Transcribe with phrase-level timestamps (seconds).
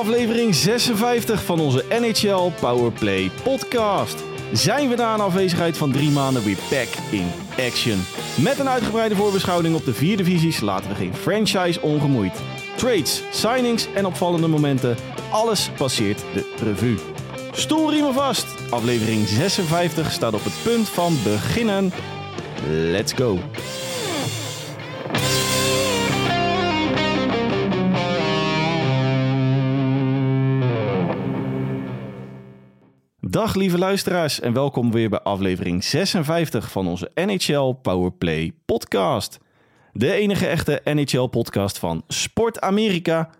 [0.00, 4.24] aflevering 56 van onze NHL Powerplay podcast.
[4.52, 7.30] Zijn we na een afwezigheid van drie maanden weer back in
[7.66, 8.04] action.
[8.36, 12.40] Met een uitgebreide voorbeschouwing op de vier divisies laten we geen franchise ongemoeid.
[12.76, 14.96] Trades, signings en opvallende momenten,
[15.30, 16.98] alles passeert de revue.
[17.52, 21.92] Stoelriemen vast, aflevering 56 staat op het punt van beginnen.
[22.68, 23.38] Let's go.
[33.30, 39.38] Dag lieve luisteraars en welkom weer bij aflevering 56 van onze NHL Powerplay podcast.
[39.92, 43.30] De enige echte NHL podcast van Sport Amerika.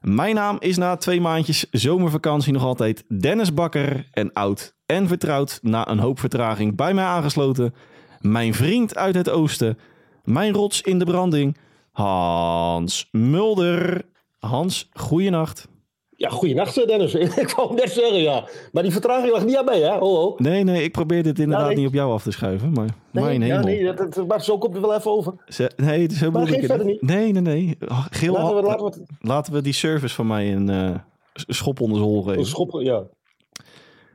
[0.00, 5.58] Mijn naam is na twee maandjes zomervakantie nog altijd Dennis Bakker en oud en vertrouwd
[5.62, 7.74] na een hoop vertraging bij mij aangesloten.
[8.20, 9.78] Mijn vriend uit het oosten,
[10.24, 11.56] mijn rots in de branding,
[11.92, 14.04] Hans Mulder.
[14.38, 15.70] Hans, goeienacht.
[16.16, 17.14] Ja, goeienacht Dennis.
[17.44, 18.48] ik wou net zeggen, ja.
[18.72, 19.98] Maar die vertraging lag niet aan mij, hè?
[19.98, 20.34] Ho, ho.
[20.38, 21.76] Nee, nee, ik probeer dit inderdaad nee.
[21.76, 23.64] niet op jou af te schuiven, maar Nee, mijn ja, hemel.
[23.64, 25.34] nee, dat, dat, maar zo komt het wel even over.
[25.46, 27.02] Ze- nee, zo Maar bedoel ik geef het verder niet.
[27.02, 27.76] Nee, nee, nee.
[27.88, 30.94] Oh, Geel, Laten we, laten, we het we die service van mij een eh,
[31.32, 32.46] schop onder zijn hol geven.
[32.46, 33.04] schoppen, ja.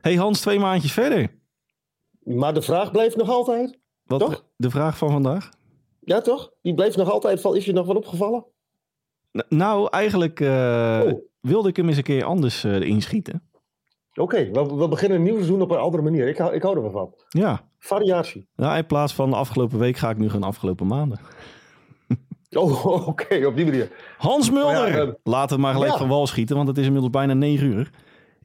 [0.00, 1.36] hey Hans, twee maandjes verder.
[2.20, 3.78] Maar de vraag blijft nog altijd.
[4.04, 4.44] Wat Toch?
[4.56, 5.50] de vraag van vandaag?
[6.00, 6.52] Ja, toch?
[6.62, 8.44] Die blijft nog altijd van, is je nog wat opgevallen?
[9.48, 11.12] Nou, eigenlijk eh, Oh.
[11.48, 13.42] Wilde ik hem eens een keer anders eh, inschieten.
[14.14, 16.28] Oké, we, we beginnen een nieuw seizoen op een andere manier.
[16.28, 17.14] Ik hou, ik hou er wel van.
[17.28, 18.48] Ja, Variatie.
[18.56, 21.18] nou, in plaats van de afgelopen week ga ik nu gaan afgelopen maanden.
[22.50, 23.90] Oh, oké, op die manier.
[24.18, 25.98] Hans Mulder, Oh ja, eh, laten we maar gelijk ja.
[25.98, 27.90] van wal schieten, want het is inmiddels bijna 9 uur.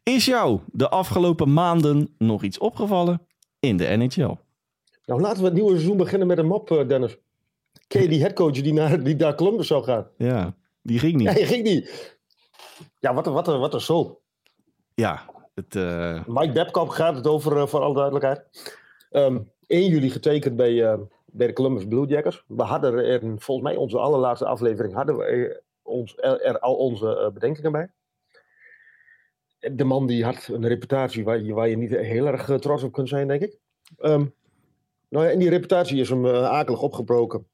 [0.04, 3.22] Is jou de afgelopen maanden nog iets opgevallen
[3.60, 4.36] in de NHL?
[5.06, 7.18] Nou, laten we het nieuwe seizoen beginnen met een mop, eh, Dennis.
[7.88, 10.08] Ken je die headcoach die naar, die naar Columbus zou gaan?
[10.18, 11.34] Ja, die ging niet.
[11.34, 12.18] Nee, ging niet.
[13.00, 14.22] Ja, wat een, wat wat een soap.
[14.96, 18.44] Ja, het, eh, Mike Babcock gaat het over, eh, voor alle duidelijkheid.
[19.12, 22.44] Ehm 1 juli getekend bij, eh, bij de Columbus Blue Jackets.
[22.48, 27.32] We hadden er, volgens mij onze allerlaatste aflevering, hadden we er, ons, er, al onze
[27.34, 27.90] bedenkingen bij.
[29.60, 32.92] De man die had een reputatie waar je, waar je niet heel erg trots op
[32.92, 33.58] kunt zijn, denk ik.
[33.98, 34.26] Ehm,
[35.10, 37.48] nou ja, en die reputatie is hem akelig opgebroken.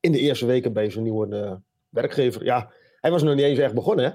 [0.00, 2.44] In de eerste weken bij zijn nieuwe werkgever.
[2.44, 4.10] Ja, hij was nog niet eens echt begonnen, hè?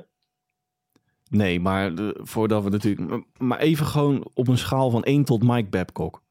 [1.30, 3.24] nee, maar eh, voordat we natuurlijk...
[3.38, 6.22] Maar even gewoon op een schaal van 1 tot Mike Babcock.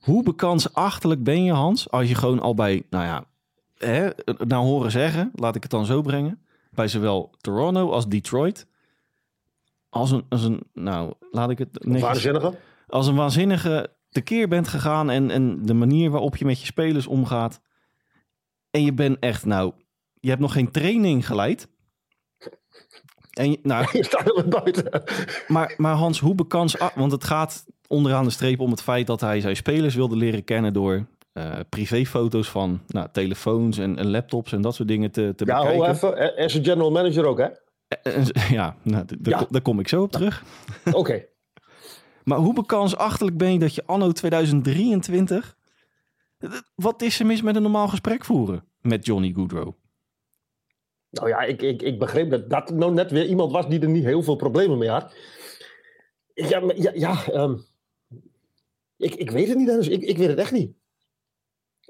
[0.00, 3.24] Hoe bekansachtelijk ben je, Hans, als je gewoon al bij, nou ja,
[3.78, 4.08] hè,
[4.46, 8.66] nou horen zeggen, laat ik het dan zo brengen, bij zowel Toronto als Detroit,
[9.88, 12.54] als een, als een nou, laat ik het netjes- Waanzinnige.
[12.86, 17.06] als een waanzinnige tekeer bent gegaan en, en de manier waarop je met je spelers
[17.06, 17.60] omgaat.
[18.70, 19.72] En je bent echt, nou,
[20.20, 21.68] je hebt nog geen training geleid.
[23.32, 25.02] En je- nou, Je staat er buiten.
[25.48, 26.76] maar, maar Hans, hoe bekans...
[26.94, 30.44] Want het gaat onderaan de streep om het feit dat hij zijn spelers wilde leren
[30.44, 35.32] kennen door eh, privéfoto's van nou, telefoons en, en laptops en dat soort dingen te,
[35.36, 35.84] te Ja, bekijken.
[35.86, 36.16] ho even.
[36.36, 37.48] Eh, As een general manager ook, hè?
[38.56, 39.46] Ja, nou, Ja.
[39.50, 40.42] daar kom ik zo op terug.
[40.92, 41.24] Oké.
[42.24, 45.56] Maar hoe bekansachtelijk ben je dat je anno 2023...
[46.74, 49.72] Wat is er mis met een normaal gesprek voeren met Johnny Goodrow?
[51.18, 53.88] Nou ja, ik, ik, ik begreep dat dat nou net weer iemand was die er
[53.88, 55.14] niet heel veel problemen mee had.
[56.34, 57.56] Ja, maar, ja, ja ehm,
[58.96, 59.88] ik, ik weet het niet, Dennis.
[59.88, 60.72] Ik, ik weet het echt niet.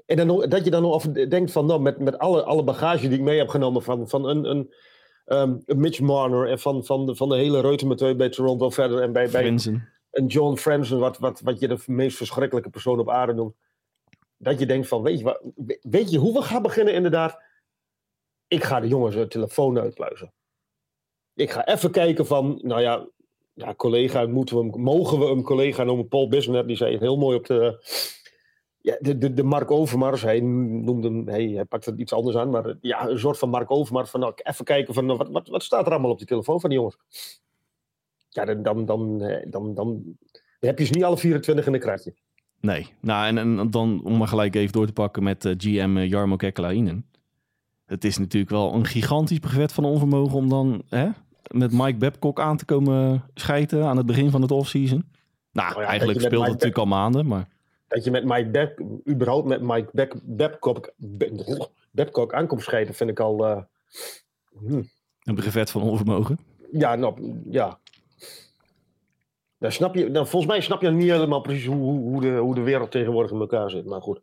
[0.05, 3.17] En dan, dat je dan nog denkt van, nou, met, met alle, alle bagage die
[3.17, 4.73] ik mee heb genomen van, van een, een,
[5.25, 9.01] ehm, een Mitch Marner en van, van, de, van de hele reutemeteut bij Toronto verder
[9.01, 9.89] en bij, bij Frenzen.
[10.11, 13.55] een John Franzen, wat, wat, wat je de meest verschrikkelijke persoon op aarde noemt.
[14.37, 15.41] Dat je denkt van, weet je, wat,
[15.81, 17.39] weet je hoe we gaan beginnen inderdaad?
[18.49, 20.33] Ik ga de jongens hun telefoon uitpluizen.
[21.35, 23.07] Ik ga even kijken van, nou ja,
[23.53, 26.07] ja collega, moeten we hem, mogen we hem collega noemen?
[26.07, 27.87] Paul Bisnet, die zei het heel mooi op de...
[28.81, 32.35] Ja, de, de, de Mark Overmars, hij noemde hem, hij, hij pakte het iets anders
[32.35, 35.29] aan, maar ja, een soort van Mark Overmars, van nou, even kijken van, nou, wat,
[35.29, 36.97] wat, wat staat er allemaal op die telefoon van die jongens?
[38.29, 40.03] Ja, dan, dan, dan, eh, dan, dan,
[40.59, 42.13] heb je ze niet alle 24 in de kratje.
[42.61, 42.87] Nee.
[43.01, 46.09] Nou, en, en dan om maar gelijk even door te pakken met eh, GM eh,
[46.09, 47.08] Jarmo Kekkelainen.
[47.89, 51.09] Het is natuurlijk wel een gigantisch brevet van onvermogen om dan hè,
[51.51, 55.05] met Mike Babcock aan te komen schijten aan het begin van het offseason.
[55.51, 57.47] Nou, Nou ja, eigenlijk speelt het natuurlijk al maanden, maar
[57.87, 60.93] Dat je met Mike Beck, überhaupt met Mike Babcock,
[61.91, 63.45] Babcock aankomt scheiden, vind ik al...
[63.45, 63.61] eh,
[64.59, 64.81] hm.
[65.23, 66.39] een brevet van onvermogen.
[66.71, 67.79] Ja, nou, ja.
[69.57, 72.55] Dan snap je, dan, volgens mij snap je niet helemaal precies hoe, hoe, de, hoe
[72.55, 73.85] de wereld tegenwoordig in elkaar zit.
[73.85, 74.21] Maar goed.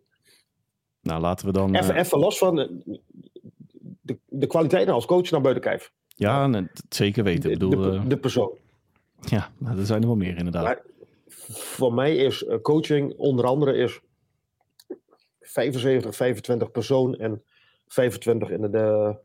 [1.01, 1.75] Nou, laten we dan...
[1.75, 2.83] Even, eh, even los van
[4.39, 5.81] de, kwaliteiten als coach naar buiten.
[6.09, 7.51] Ja, nee, zeker weten.
[7.51, 8.51] Ik de, bedoel, de, eh, de persoon.
[9.21, 10.65] ja, nou, er zijn er wel meer inderdaad.
[10.65, 10.83] Maar
[11.49, 14.01] voor mij is eh, coaching onder andere is
[15.41, 17.43] 75, 25 persoon en
[17.87, 19.17] 25 in de, de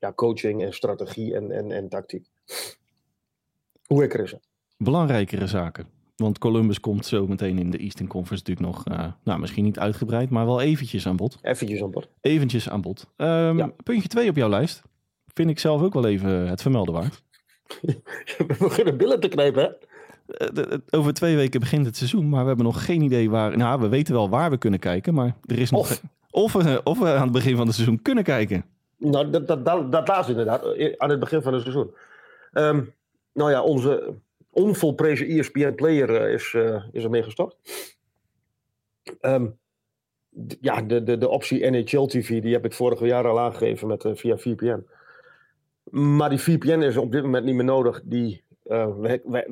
[0.00, 2.26] ja, coaching en strategie en, en, en tactiek.
[3.86, 4.34] Hoe ik er is.
[4.76, 5.93] Belangrijkere zaken.
[6.16, 9.78] Want Columbus komt zo meteen in de Eastern Conference natuurlijk nog, eh, nou misschien niet
[9.78, 11.38] uitgebreid, maar wel eventjes aan bod.
[11.42, 12.08] Eventjes aan bod.
[12.20, 13.06] Eventjes aan bod.
[13.16, 13.70] Ehm, Ja.
[13.84, 14.82] Puntje 2 op jouw lijst.
[15.34, 17.22] Vind ik zelf ook wel even het vermelden waard.
[18.38, 19.68] We beginnen billen te knijpen, hè?
[20.36, 23.56] Eh, over twee weken begint het seizoen, maar we hebben nog geen idee waar.
[23.56, 25.80] Nou, we weten wel waar we kunnen kijken, maar er is nog.
[25.80, 25.88] Of.
[25.88, 28.64] geen- Of we, of we aan het begin van het seizoen kunnen kijken.
[28.98, 31.90] Nou, dat, dat, dat, dat laatste inderdaad, eh, aan het begin van het seizoen.
[32.52, 32.82] Ehm,
[33.32, 34.14] nou ja, onze
[34.54, 37.56] onvolprezen ESPN-player eh, is, eh, is ermee gestopt.
[39.20, 39.46] Ehm,
[40.60, 44.14] ja, de, de, de optie NHL-TV, die heb ik vorig jaar al aangegeven met, eh,
[44.14, 44.86] via VPN.
[45.90, 48.02] Maar die VPN is op dit moment niet meer nodig.
[48.04, 48.42] Die,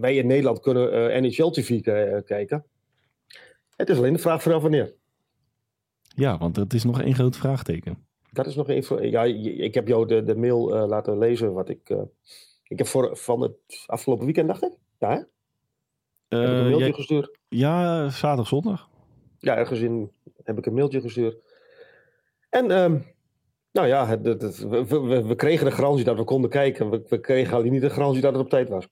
[0.01, 1.81] wij, in Nederland kunnen eh, NHL-TV
[2.25, 2.65] kijken.
[3.77, 4.95] Het is alleen de vraag vanaf wanneer.
[6.15, 8.07] Ja, want het is nog één groot vraagteken.
[8.33, 9.11] Dat is nog even.
[9.11, 11.53] Ja, ik heb jou de, de mail laten lezen.
[11.53, 11.97] Wat ik.
[12.65, 14.82] ik heb voor, van het afgelopen weekend, dacht ik.
[15.03, 15.15] Ja, hè?
[15.15, 15.25] heb
[16.29, 17.39] ik een Eh, mailtje jij- gestuurd.
[17.49, 18.89] ja, zaterdag, zondag.
[19.39, 20.11] Ja, ergens in
[20.45, 21.37] heb ik een mailtje gestuurd.
[22.51, 22.71] En.
[22.71, 22.99] ehm,
[23.73, 26.91] nou ja, het, het- het- we, we, we kregen de garantie dat we konden kijken.
[26.91, 28.89] We, we kregen alleen niet de garantie dat het op tijd was.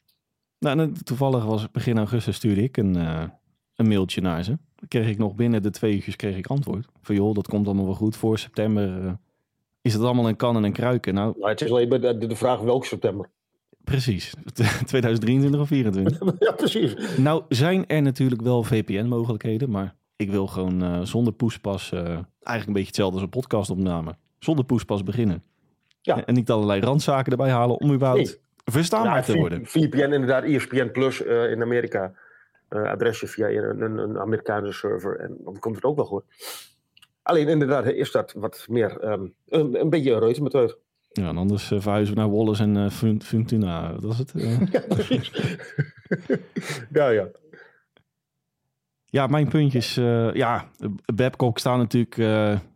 [0.58, 3.24] Nou, toevallig was begin augustus stuurde ik een, eh,
[3.74, 4.50] een mailtje naar ze.
[4.74, 6.86] Dan kreeg ik nog binnen de twee uurtjes kreeg ik antwoord.
[7.02, 8.16] Van joh, dat komt allemaal wel goed.
[8.16, 9.12] Voor september eh,
[9.82, 11.14] is het allemaal in kannen en kruiken.
[11.14, 13.30] Nou, Maar het is alleen de, de vraag welk september.
[13.90, 14.34] Precies.
[14.86, 16.34] 2023 of 2024.
[16.48, 17.16] ja, precies.
[17.16, 22.66] Nou zijn er natuurlijk wel VPN-mogelijkheden, maar ik wil gewoon eh, zonder poespas, eh, eigenlijk
[22.66, 25.42] een beetje hetzelfde als een podcastopname, zonder poespas beginnen.
[26.00, 26.24] Ja.
[26.24, 28.36] En niet allerlei randzaken erbij halen om überhaupt Nee.
[28.64, 29.66] verstaanbaar Ja, te worden.
[29.66, 32.12] VPN inderdaad, ESPN Plus eh, in Amerika.
[32.68, 35.16] Adresje via een, een, een Amerikaanse server.
[35.18, 36.24] En dan komt het ook wel goed.
[37.22, 40.78] Alleen inderdaad is dat wat meer ehm, een, een beetje een reutemethode.
[41.12, 43.92] Ja, en anders eh, verhuizen we naar Wallace en eh, Fun- Funtuna.
[43.92, 44.32] Dat is het.
[44.34, 44.60] eh.
[44.72, 45.30] Ja, precies.
[46.92, 47.28] ja, ja.
[49.04, 49.96] ja, mijn puntjes.
[49.96, 50.68] eh, ja,
[51.14, 52.16] Babcock staat natuurlijk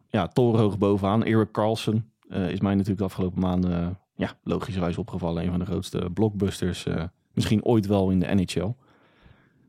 [0.08, 1.24] ja, torenhoog bovenaan.
[1.24, 5.42] Eric Carlson is mij natuurlijk de afgelopen maanden ja, logischerwijs opgevallen.
[5.44, 6.86] Een van de grootste blockbusters.
[7.32, 8.72] misschien ooit wel in de NHL.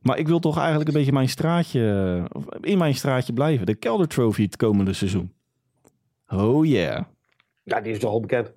[0.02, 2.24] Maar ik wil toch eigenlijk een beetje mijn straatje,
[2.62, 3.66] in mijn straatje blijven.
[3.66, 5.34] De Kelder Trophy het komende seizoen.
[6.28, 7.04] Oh yeah.
[7.66, 8.52] Ja, die is toch al bekend.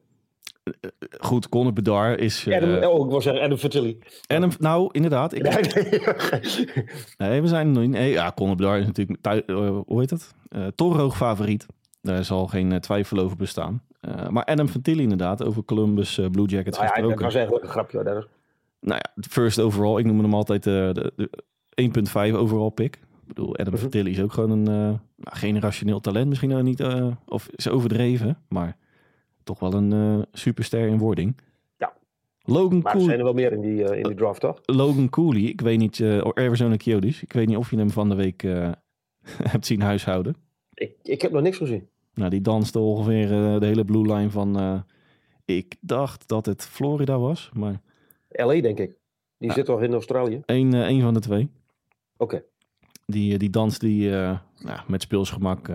[1.21, 2.47] Goed, Conor Bedard is...
[2.47, 3.99] eh, Adam, oh, ik wil zeggen Adam Fertilli.
[4.27, 5.33] hem, nou, inderdaad.
[5.35, 5.43] Ik,
[7.19, 7.91] Nee, we zijn nog niet.
[7.91, 10.35] Nee, ja, Conor Bedard is natuurlijk, eh, hoe heet dat?
[10.49, 11.67] Eh torenhoog favoriet.
[12.03, 13.83] Daar zal geen eh, twijfel over bestaan.
[14.01, 17.25] Eh, maar Adam Fantilli inderdaad, over Columbus eh, Blue Jackets Nou ja, dat gesproken.
[17.25, 17.99] was eigenlijk een grapje.
[17.99, 18.29] hoor.
[18.81, 19.99] Nou ja, first overall.
[19.99, 21.31] Ik noem hem altijd eh, de, de
[22.31, 22.95] 1.5 overall pick.
[22.97, 23.83] Ik bedoel, Adam Mhm.
[23.83, 24.95] Fantilli is ook gewoon een uh,
[25.33, 26.29] generationeel talent.
[26.29, 28.77] Misschien ook niet, uh, of is overdreven, maar
[29.49, 31.37] toch wel een uh, superster in wording.
[31.77, 31.93] Ja.
[32.43, 34.61] Logan Maar er zijn er wel meer in die, uh, in die draft, toch?
[34.65, 37.23] Logan Cooley, ik weet niet, uh, Arizona Coyotes.
[37.23, 38.71] Ik weet niet of je hem van de week uh,
[39.53, 40.37] hebt zien huishouden.
[40.75, 41.89] Ik, ik heb nog niks gezien.
[42.15, 43.29] Nou, die danste ongeveer
[43.61, 44.85] de hele blue line van.
[45.45, 47.81] Ik dacht dat het Florida was, maar.
[48.29, 48.97] LA, denk ik.
[49.39, 50.43] Die zit toch in Australië?
[50.47, 51.49] Eén uh, van de twee.
[52.17, 52.35] Oké.
[52.35, 52.45] Okay.
[53.07, 55.71] Die, die dans die nou, met speelsgemak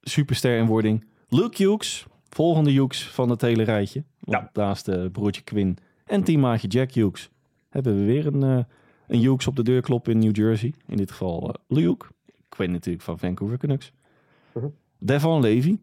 [0.00, 1.04] superster in wording.
[1.28, 4.04] Luke Hughes, volgende Hughes van het hele rijtje.
[4.20, 4.50] Ja.
[4.52, 7.30] Naast uh, broertje Quinn en teammaatje Jack Hughes
[7.68, 8.64] hebben we weer een, uh,
[9.06, 10.74] een Hughes op de deur kloppen in New Jersey.
[10.86, 12.06] In dit geval uh, Luke.
[12.26, 13.92] Ik weet natuurlijk van Vancouver Canucks.
[14.52, 14.64] -huh.
[14.98, 15.78] Devon Levy,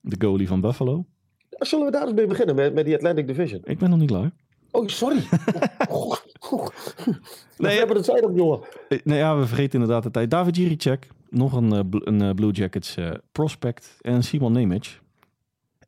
[0.00, 1.04] de goalie van Buffalo.
[1.48, 3.60] Zullen we daar eens mee beginnen, met, met die Atlantic Division?
[3.64, 4.30] Ik ben nog niet klaar.
[4.70, 5.16] Oh, sorry.
[7.56, 8.60] nee, we hebben het tijd op, jongen.
[9.04, 10.30] Nee, ja, we vergeten inderdaad de tijd.
[10.30, 13.96] David Jiricek, nog een, een Blue Jackets uh, prospect.
[14.00, 15.00] En Simon Nemec.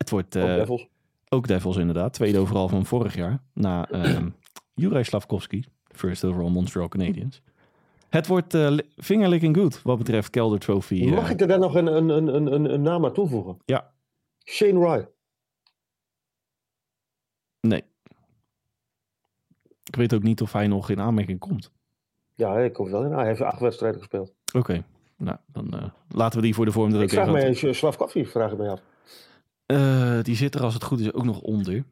[0.02, 0.36] Het wordt...
[0.36, 0.88] ook Devils.
[1.28, 2.12] Ook Devils, inderdaad.
[2.12, 3.42] Tweede overal van vorig jaar.
[3.52, 3.88] Na
[4.74, 7.42] Juraj Slavkovski, first overall Montreal Canadiens.
[8.08, 10.94] Het wordt uh, fingerlicking good wat betreft Kelder Trophy.
[10.94, 11.14] Uh.
[11.14, 13.58] Mag ik er daar nog een, een, een, een, een naam aan toevoegen?
[13.64, 13.92] Ja.
[14.44, 15.10] Shane Wright.
[17.60, 17.84] Nee.
[19.84, 21.70] Ik weet ook niet of hij nog in aanmerking komt.
[22.34, 23.12] Ja, hij komt wel in.
[23.12, 24.34] Hij heeft acht wedstrijden gespeeld.
[24.46, 24.58] Oké.
[24.58, 24.84] Okay.
[25.16, 28.26] Nou, dan uh, laten we die voor de vorm er ook ik vraag mij Slavkovski
[28.26, 28.82] vraag ik mij af.
[29.66, 31.74] Uh, die zit er als het goed is ook nog onder.
[31.74, 31.84] Uh,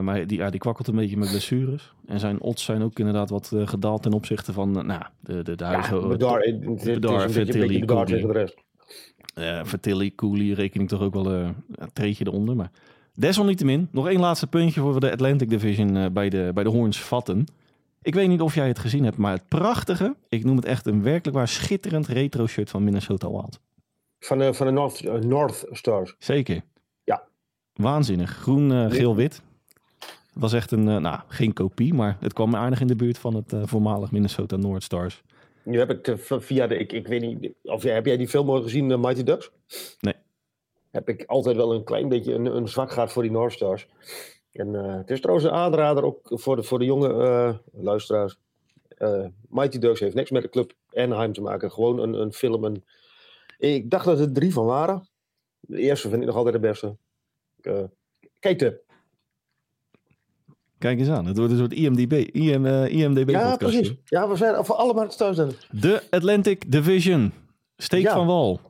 [0.00, 1.94] maar die, ja, die kwakkelt een beetje met blessures.
[2.06, 5.56] En zijn odds zijn ook inderdaad wat uh, gedaald ten opzichte van nou, de, de,
[5.56, 6.00] de huizen.
[6.00, 6.40] Ja, Bedar,
[6.84, 7.84] Bedar, Vertilli,
[9.62, 11.54] Vertilli, Cooley reken ik toch ook wel een
[11.92, 12.56] treetje eronder.
[12.56, 12.70] Maar
[13.16, 16.70] Desalniettemin, nog één laatste puntje voor we de Atlantic Division eh, bij, de, bij de
[16.70, 17.44] Horns vatten.
[18.02, 20.86] Ik weet niet of jij het gezien hebt, maar het prachtige, ik noem het echt
[20.86, 23.60] een werkelijk waar schitterend retro shirt van Minnesota Wild.
[24.18, 26.14] Van de, van de North, eh, North Stars.
[26.18, 26.60] Zeker.
[27.04, 27.22] Ja.
[27.74, 28.30] Waanzinnig.
[28.30, 29.42] Groen, eh, geel, wit.
[29.98, 33.18] Het was echt een, eh, nou, geen kopie, maar het kwam aardig in de buurt
[33.18, 35.22] van het voormalig Minnesota North Stars.
[35.62, 38.50] Nu heb ik via de, ik, ik weet niet, of jij- heb jij die film
[38.50, 39.50] ooit gezien, Mighty Ducks?
[40.00, 40.14] Nee.
[40.90, 43.86] Heb ik altijd wel een klein beetje een, een zwak gehad voor die North Stars.
[44.52, 48.38] En het is trouwens een aanrader ook voor de, voor de jonge luisteraars.
[49.48, 51.72] Mighty Ducks heeft niks met de club Anaheim te maken.
[51.72, 52.64] Gewoon een, een film.
[52.64, 52.84] Een,
[53.58, 55.08] ik dacht dat er drie van waren.
[55.60, 56.96] De eerste vind ik nog altijd de beste.
[57.60, 57.82] Eh,
[58.38, 58.84] kijk de.
[60.78, 63.78] Kijk eens aan, het wordt een soort IMDb, IM, eh, IMDb Ja, podcastje.
[63.80, 63.96] precies.
[64.04, 65.36] Ja, we zijn voor allemaal thuis.
[65.36, 65.50] dan.
[65.70, 67.32] De Atlantic Division.
[67.76, 68.14] Steek Ja.
[68.14, 68.60] van wal.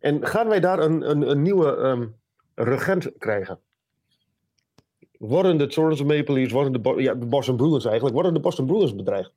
[0.00, 2.06] En gaan wij daar een, een, een nieuwe ehm,
[2.54, 3.60] regent krijgen?
[5.18, 8.40] Worden de Toronto Maple Leafs, worden de, Bo- ja, de Boston Bruins eigenlijk, worden de
[8.40, 9.32] Boston Bruins bedreigd?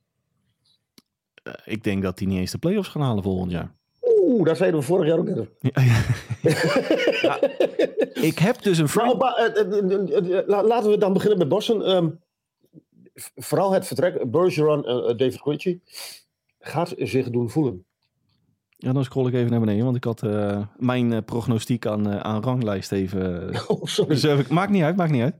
[1.44, 3.76] Eh, ik denk dat die niet eens de playoffs gaan halen volgend jaar.
[4.24, 5.40] Oeh, daar zeiden we vorig jaar ook net.
[5.40, 5.52] over.
[8.30, 11.50] ik heb dus een Nou, maar, eh, eh, eh, la- laten we dan beginnen met
[11.50, 11.84] Boston.
[11.84, 12.10] Ehm,
[13.36, 15.80] vooral het vertrek, Bergeron en David Quincy,
[16.60, 17.86] gaat zich doen voelen.
[18.78, 20.22] Ja, dan scroll ik even naar beneden, want ik had
[20.78, 23.50] mijn prognostiek aan, aan ranglijst even...
[23.68, 24.20] Oh, sorry.
[24.22, 25.36] dus maakt niet uit, maakt niet uit.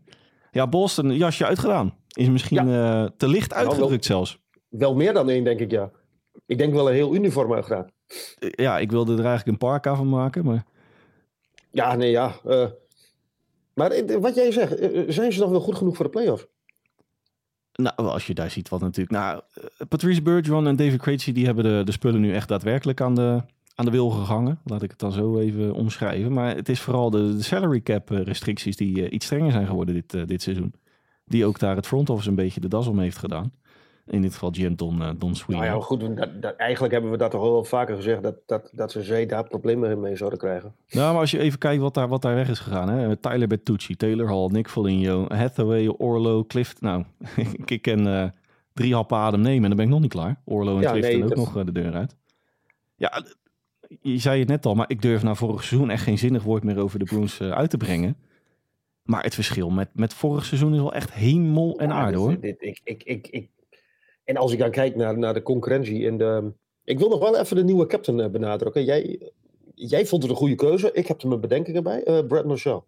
[0.52, 1.94] Ja, Boston, jasje uitgedaan.
[2.14, 2.58] Is misschien
[3.18, 4.40] te licht Nou, wel- uitgedrukt zelfs.
[4.70, 5.92] Wel meer dan één, denk ik, ja.
[6.46, 7.88] Ik denk wel een heel uniform uitgedaan.
[8.40, 10.64] Ja, ik wilde er eigenlijk een parka van maken, maar...
[11.72, 12.36] Ja, nee, ja.
[12.46, 12.68] eh.
[13.74, 16.46] maar eh, wat jij zegt, eh, zijn ze nog wel goed genoeg voor de playoffs?
[17.74, 19.12] Nou, als je daar ziet wat natuurlijk...
[19.12, 19.42] Nou,
[19.90, 23.42] Patrice Bergeron en David Krejci, die hebben de, de spullen nu echt daadwerkelijk aan de,
[23.76, 24.60] aan de wil gegangen.
[24.66, 26.34] Laat ik het dan zo even omschrijven.
[26.34, 30.28] Maar het is vooral de, de salary cap restricties die iets strenger zijn geworden dit,
[30.28, 30.74] dit seizoen.
[31.26, 33.52] Die ook daar het front office een beetje de das om heeft gedaan.
[34.12, 35.66] In dit geval GM Don, Don Sweeney.
[35.68, 38.70] Nou ja, goed, dat, dat- eigenlijk hebben we dat toch wel vaker gezegd, dat, dat,
[38.74, 40.76] dat ze zee daar problemen mee zouden krijgen.
[40.90, 42.90] Nou, maar als je even kijkt wat daar, wat daar weg is gegaan.
[42.90, 43.16] Hè?
[43.16, 46.82] Tyler Bertucci, Taylor Hall, Nick Foligno, Hathaway, Orlo, Clift.
[46.82, 47.04] Nou,
[47.66, 48.30] ik, ken eh,
[48.74, 50.42] drie happen adem nemen en dan ben ik nog niet klaar.
[50.46, 52.16] Orlo en Ja, Clifton nee, ook nog eh, de deur uit.
[52.96, 53.24] Ja,
[54.02, 56.64] je zei het net al, maar ik durf na vorig seizoen echt geen zinnig woord
[56.64, 58.16] meer over de Bruins uit te brengen.
[59.04, 62.20] Maar het verschil met, met vorig seizoen is wel echt hemel en Ja, aarde dit-
[62.20, 62.40] hoor.
[62.40, 63.50] dit- ik, ik, ik, ik,
[64.24, 66.54] en als ik dan kijk naar, naar de concurrentie in de...
[66.84, 68.84] Ik wil nog wel even de nieuwe captain eh, benadrukken.
[68.86, 69.32] Jij,
[69.76, 70.92] jij vond het een goede keuze.
[70.94, 72.04] Ik heb er mijn bedenkingen bij.
[72.04, 72.82] eh Brad Marshall.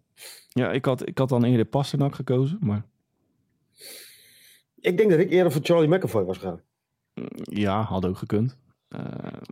[0.48, 2.86] Ja, ik had, ik had dan eerder Pasternak gekozen, maar
[4.80, 6.60] Ik denk dat ik eerder voor Charlie McAvoy was gegaan.
[7.14, 8.58] mm, ja, had ook gekund.
[8.88, 9.00] Eh,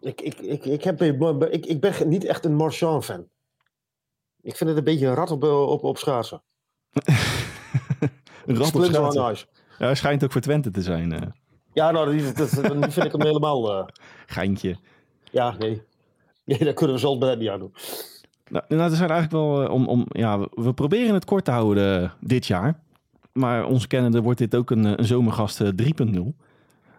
[0.01, 3.29] Ik, ik, ik, ik, heb, ik, ik ben niet echt een Marchand-fan.
[4.43, 6.43] Ik vind het een beetje een rat op, op, op schaatsen.
[8.47, 9.49] een rat op schaatsen.
[9.79, 11.35] Ja, hij schijnt ook voor Twente te zijn.
[11.73, 13.73] Ja, nou, die, dat, dat- die vind ik hem helemaal...
[13.73, 13.85] eh,
[14.27, 14.77] geintje.
[15.31, 15.83] ja, nee.
[16.45, 17.75] Nee, daar kunnen we zelfs bij niet aan doen.
[18.49, 21.51] Nou, nou, er zijn eigenlijk wel eh, om, om ja, we, proberen het kort te
[21.51, 22.81] houden eh, dit jaar.
[23.33, 25.69] Maar ons kennende wordt dit ook een, een zomergast eh,
[26.13, 26.19] 3.0.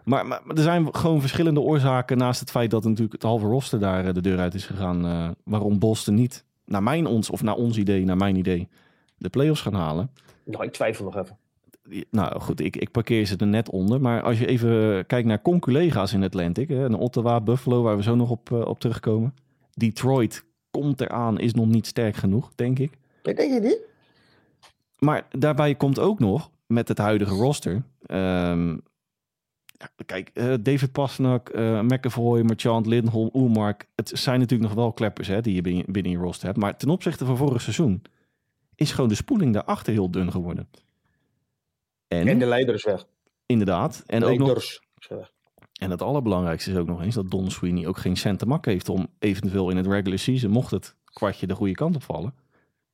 [0.04, 3.80] Maar, maar, er zijn gewoon verschillende oorzaken naast het feit dat natuurlijk het halve roster
[3.80, 5.34] daar de deur uit is gegaan.
[5.44, 8.68] waarom Boston niet, naar mijn ons of naar ons idee, naar mijn idee,
[9.16, 10.10] de playoffs gaan halen.
[10.44, 11.38] Nou, ik twijfel nog even.
[12.10, 14.00] Nou goed, ik, ik parkeer ze er net onder.
[14.00, 18.14] Maar als je even kijkt naar conculega's in Atlantic, hè, Ottawa, Buffalo, waar we zo
[18.14, 19.34] nog op, eh, op terugkomen.
[19.74, 22.92] Detroit komt eraan, is nog niet sterk genoeg, denk ik.
[23.22, 23.78] Ik denk je niet?
[24.98, 27.82] Maar daarbij komt ook nog, met het huidige roster...
[28.06, 28.68] ehm,
[29.76, 33.88] ja, kijk, eh, David Pasternak, eh McAvoy, Marchand, Lindholm, Oelmark...
[33.94, 36.58] Het zijn natuurlijk nog wel kleppers hè, die je binnen, binnen je roster hebt.
[36.58, 38.02] Maar ten opzichte van vorig seizoen...
[38.74, 40.68] is gewoon de spoeling daarachter heel dun geworden.
[42.20, 43.06] En, En de leider is weg.
[43.46, 44.64] inderdaad, en ook nog.
[45.80, 48.64] En het allerbelangrijkste is ook nog eens dat Don Sweeney ook geen cent te mak
[48.64, 52.34] heeft om eventueel in het regular season, mocht het kwartje de goede kant op vallen,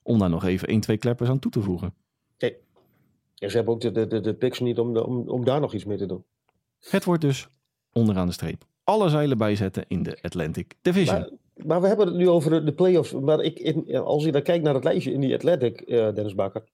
[0.03, 1.95] om daar nog even 1, 2 kleppers aan toe te voegen.
[3.39, 5.61] En ze hebben ook de, de, de, de picks niet om, de- om, om daar
[5.61, 6.25] nog iets mee te doen.
[6.91, 7.49] Het wordt dus
[7.93, 8.65] onderaan de streep.
[8.85, 11.19] Alle zeilen bijzetten in de Atlantic Division.
[11.19, 11.31] Maar,
[11.67, 13.13] maar we hebben het nu over de, de playoffs.
[13.13, 16.35] Maar ik, in, als je dan kijkt naar het lijstje in die Atlantic, eh, Dennis
[16.35, 16.65] Bakker.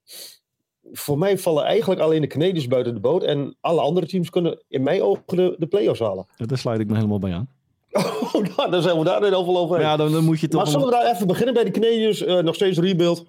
[0.91, 3.23] Voor mij vallen eigenlijk alleen de Canadiens buiten de boot.
[3.23, 6.25] En alle andere teams kunnen in mijn ogen de, de playoffs halen.
[6.35, 7.49] Daar sluit ik me helemaal bij aan.
[8.33, 10.61] Oh, nou, dan zijn we daar geval over ja, dan, dan moet je toch...
[10.61, 12.23] Maar zullen we daar even beginnen bij de Canadiens?
[12.23, 13.25] Eh, nog steeds rebuild.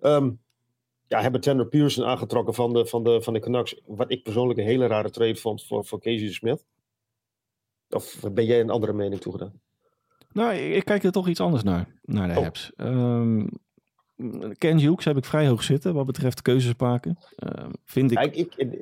[0.00, 0.30] Ehm,
[1.06, 3.80] ja, hebben Tanner Pearson aangetrokken van de, van, de, van de Canucks.
[3.86, 6.64] Wat ik persoonlijk een hele rare trade vond voor, voor Casey Smith.
[7.90, 9.60] Of ben jij een andere mening toegedaan?
[10.32, 12.42] Nou, ik, ik kijk er toch iets anders naar, naar de Oh.
[12.42, 12.72] Habs.
[12.76, 13.46] Ehm,
[14.58, 17.18] Ken Hughes heb ik vrij hoog zitten wat betreft keuzes maken.
[17.36, 18.18] Uh, vind ik...
[18.18, 18.72] Ik, ik,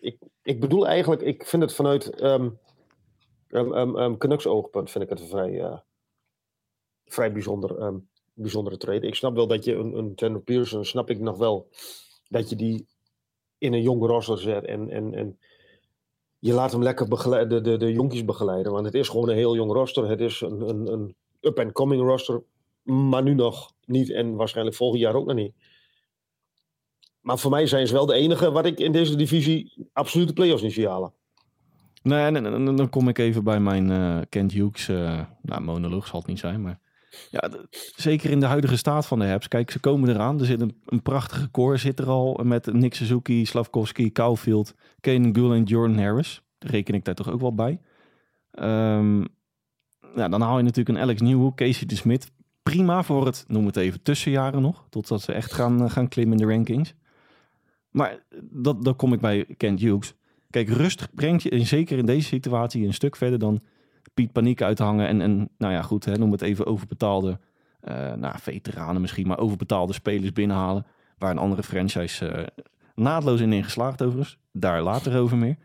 [0.00, 2.58] ik, ik, bedoel eigenlijk, ik vind het vanuit um,
[4.18, 5.78] Canucks oogpunt vind ik het een vrij, uh,
[7.04, 8.02] vrij bijzonder,
[8.34, 9.06] bijzondere trade.
[9.06, 11.68] Ik snap wel dat je een, een Tanner Pearson, snap ik nog wel,
[12.28, 12.86] dat je die
[13.58, 15.38] in een jong roster zet en, en, en
[16.38, 17.08] je laat hem lekker
[17.48, 18.72] de, de, de jonkies begeleiden.
[18.72, 20.08] Want het is gewoon een heel jong roster.
[20.08, 22.42] Het is een, een, een up-and-coming roster.
[22.90, 25.54] Maar nu nog niet en waarschijnlijk volgend jaar ook nog niet.
[27.20, 30.34] Maar voor mij zijn ze wel de enige wat ik in deze divisie absoluut de
[30.34, 31.12] play-offs niet zie halen.
[32.02, 36.18] Nee, en, dan kom ik even bij mijn uh, Kent Hughes, uh, nou monoloog zal
[36.18, 36.80] het niet zijn, maar
[37.30, 37.50] ja,
[37.96, 39.48] zeker in de huidige staat van de Habs.
[39.48, 40.40] Kijk, ze komen eraan.
[40.40, 45.28] Er zit een, een prachtige core zit er al met Nick Suzuki, Slavkovski, Caulfield, Kane
[45.32, 46.42] Gould en Jordan Harris.
[46.58, 47.80] Reken ik daar toch ook wel bij.
[48.52, 49.28] Um,
[50.14, 52.32] nou, dan haal je natuurlijk een Alex Newhook, Casey de Smit.
[52.70, 54.84] Prima voor het, noem het even, tussenjaren nog.
[54.90, 56.94] Totdat ze echt gaan, eh, gaan klimmen in de rankings.
[57.90, 60.14] Maar dat, dan kom ik bij Kent Hughes.
[60.50, 63.60] Kijk, rust brengt je, zeker in deze situatie, een stuk verder dan
[64.14, 65.06] Piet Paniek uithangen.
[65.06, 67.38] En, en nou ja, goed, hè, noem het even overbetaalde,
[67.88, 70.86] uh, nou, veteranen misschien, maar overbetaalde spelers binnenhalen.
[71.18, 72.48] Waar een andere franchise
[72.94, 74.38] naadloos in ingeslaagd overigens.
[74.52, 75.56] Daar later over meer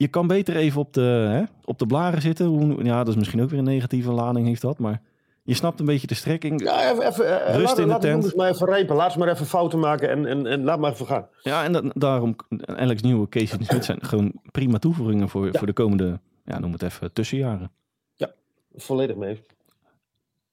[0.00, 2.84] je kan beter even op de, hè, op de blaren zitten.
[2.84, 4.78] Ja, dat is misschien ook weer een negatieve lading heeft dat.
[4.78, 5.02] Maar
[5.50, 6.62] je snapt een beetje de strekking.
[6.62, 8.34] Ja, even, even uh, rust laat, in de laat tent.
[8.36, 8.96] maar even rijpen.
[8.96, 11.28] Laat ze maar even fouten maken en, en, en laat maar even gaan.
[11.42, 16.20] Ja, en daarom Alex Nieuwe, Casey Smith zijn gewoon prima toevoegingen voor, voor de komende,
[16.44, 17.70] ja, noem het even, tussenjaren.
[18.14, 18.32] Ja,
[18.74, 19.42] volledig mee.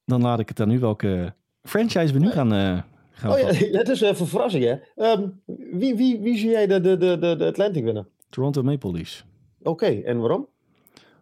[0.04, 3.46] Dan laat ik het aan nu welke franchise we nu gaan, uh, gaan Oh ja,
[3.78, 4.76] het is even verrassing hè.
[5.12, 5.40] Um,
[5.72, 8.08] wie, wie, wie zie jij de, de, de, de Atlantic winnen?
[8.30, 9.24] Toronto Maple Leafs.
[9.62, 10.48] Oké, en waarom?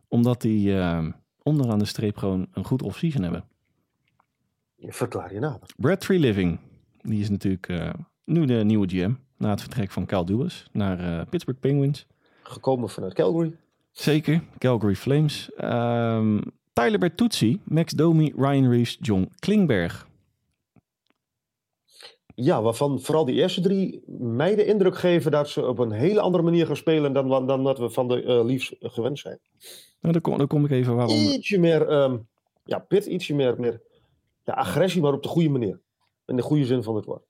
[0.08, 1.06] Omdat die uh,
[1.42, 3.44] onderaan de streep gewoon een goed off-season hebben.
[4.78, 5.68] Verklaar je nader.
[5.76, 6.58] Brad Tree Living,
[7.02, 7.90] die is natuurlijk uh,
[8.24, 9.12] nu de nieuwe GM.
[9.38, 12.06] Na het vertrek van Cal Dubas naar uh, Pittsburgh Penguins.
[12.42, 13.56] Gekomen vanuit Calgary.
[13.90, 15.50] Zeker, Calgary Flames.
[15.60, 16.40] Um,
[16.72, 20.08] Tyler Bertuzzi, Max Domi, Ryan Reeves, John Klingberg.
[22.34, 26.20] Ja, waarvan vooral die eerste drie mij de indruk geven dat ze op een hele
[26.20, 29.38] andere manier gaan spelen dan, dan dat we van de uh, Leafs gewend zijn.
[30.00, 31.16] Nou, dan, kom, kom ik even waarom.
[31.16, 32.28] Ietsje meer, um,
[32.64, 33.80] ja, pit, ietsje meer, meer
[34.46, 35.80] ja, agressie, maar op de goede manier.
[36.24, 37.24] In de goede zin van het woord.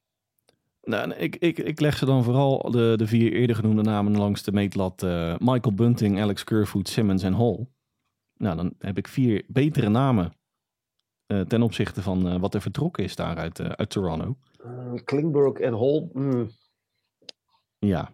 [0.83, 4.42] Nou, ik, ik, ik leg ze dan vooral de, de vier eerder genoemde namen langs
[4.42, 5.02] de meetlat.
[5.02, 7.66] Uh, Michael Bunting, Alex Kerfoot, Simmons en Hall.
[8.37, 10.33] Nou, dan heb ik vier betere namen
[11.26, 14.37] uh, ten opzichte van uh, wat er vertrokken is daar uit, uit Toronto.
[14.64, 16.09] Uh, Klingberg en Hall.
[16.12, 16.50] Mm.
[17.79, 18.11] Ja,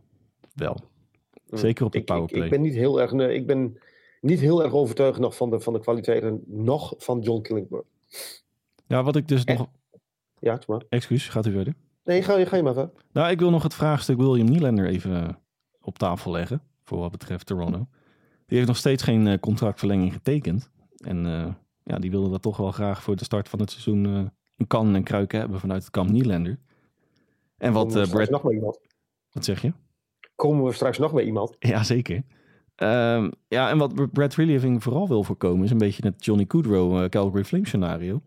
[0.54, 0.76] wel.
[1.48, 1.58] Mm.
[1.58, 2.38] Zeker op de powerplay.
[2.38, 3.78] Ik, ik, ben niet heel erg, nee, ik ben
[4.20, 7.84] niet heel erg overtuigd nog van de, van de kwaliteiten nog van John Klingberg.
[8.92, 9.68] Ja, wat ik dus nog...
[10.38, 10.82] Ja, maar.
[10.88, 11.74] Excuus, gaat u verder?
[12.04, 12.92] Nee, ga, ga je maar verder.
[13.12, 15.38] Nou, ik wil nog het vraagstuk William Nylander even
[15.80, 16.62] op tafel leggen.
[16.84, 17.86] Voor wat betreft Toronto.
[18.46, 20.70] Die heeft nog steeds geen uh, contractverlenging getekend.
[20.96, 21.46] En uh,
[21.82, 24.24] ja, die wilde dat toch wel graag voor de start van het seizoen uh,
[24.56, 26.58] een kan en kruiken hebben vanuit het kamp Nylander.
[27.56, 28.30] En wat uh, Brad...
[28.30, 28.80] nog iemand.
[29.30, 29.72] Wat zeg je?
[30.36, 31.56] Komen we straks nog bij iemand?
[31.72, 32.22] Ja, zeker.
[32.76, 37.02] Um, ja, en wat Brad Relieving vooral wil voorkomen is een beetje het Johnny Goodrow
[37.02, 38.22] uh, Calgary Flames scenario.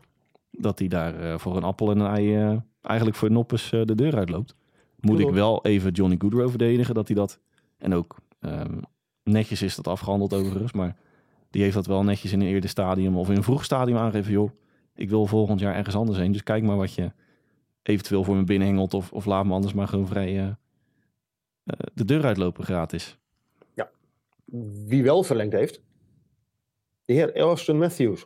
[0.58, 4.16] Dat hij daar uh, voor een appel en een ei eigenlijk voor noppes de deur
[4.16, 4.56] uitloopt.
[5.00, 7.40] Moet ik wel even Johnny Goodrow verdedigen dat hij dat...
[7.78, 8.80] En ook um,
[9.24, 10.98] netjes is dat afgehandeld overigens, maar
[11.50, 14.32] die heeft dat wel netjes in een eerder stadium of in een vroeg stadium aangegeven.
[14.32, 14.52] Joh,
[14.96, 16.32] ik wil volgend jaar ergens anders heen.
[16.32, 17.12] Dus kijk maar wat je
[17.84, 18.94] eventueel voor me binnenhengelt.
[18.94, 20.52] Of, of laat me anders maar gewoon vrij uh,
[21.94, 23.18] de deur uitlopen gratis.
[23.74, 23.92] Ja,
[24.86, 25.82] wie wel verlengd heeft.
[27.06, 28.26] De heer Austin Matthews.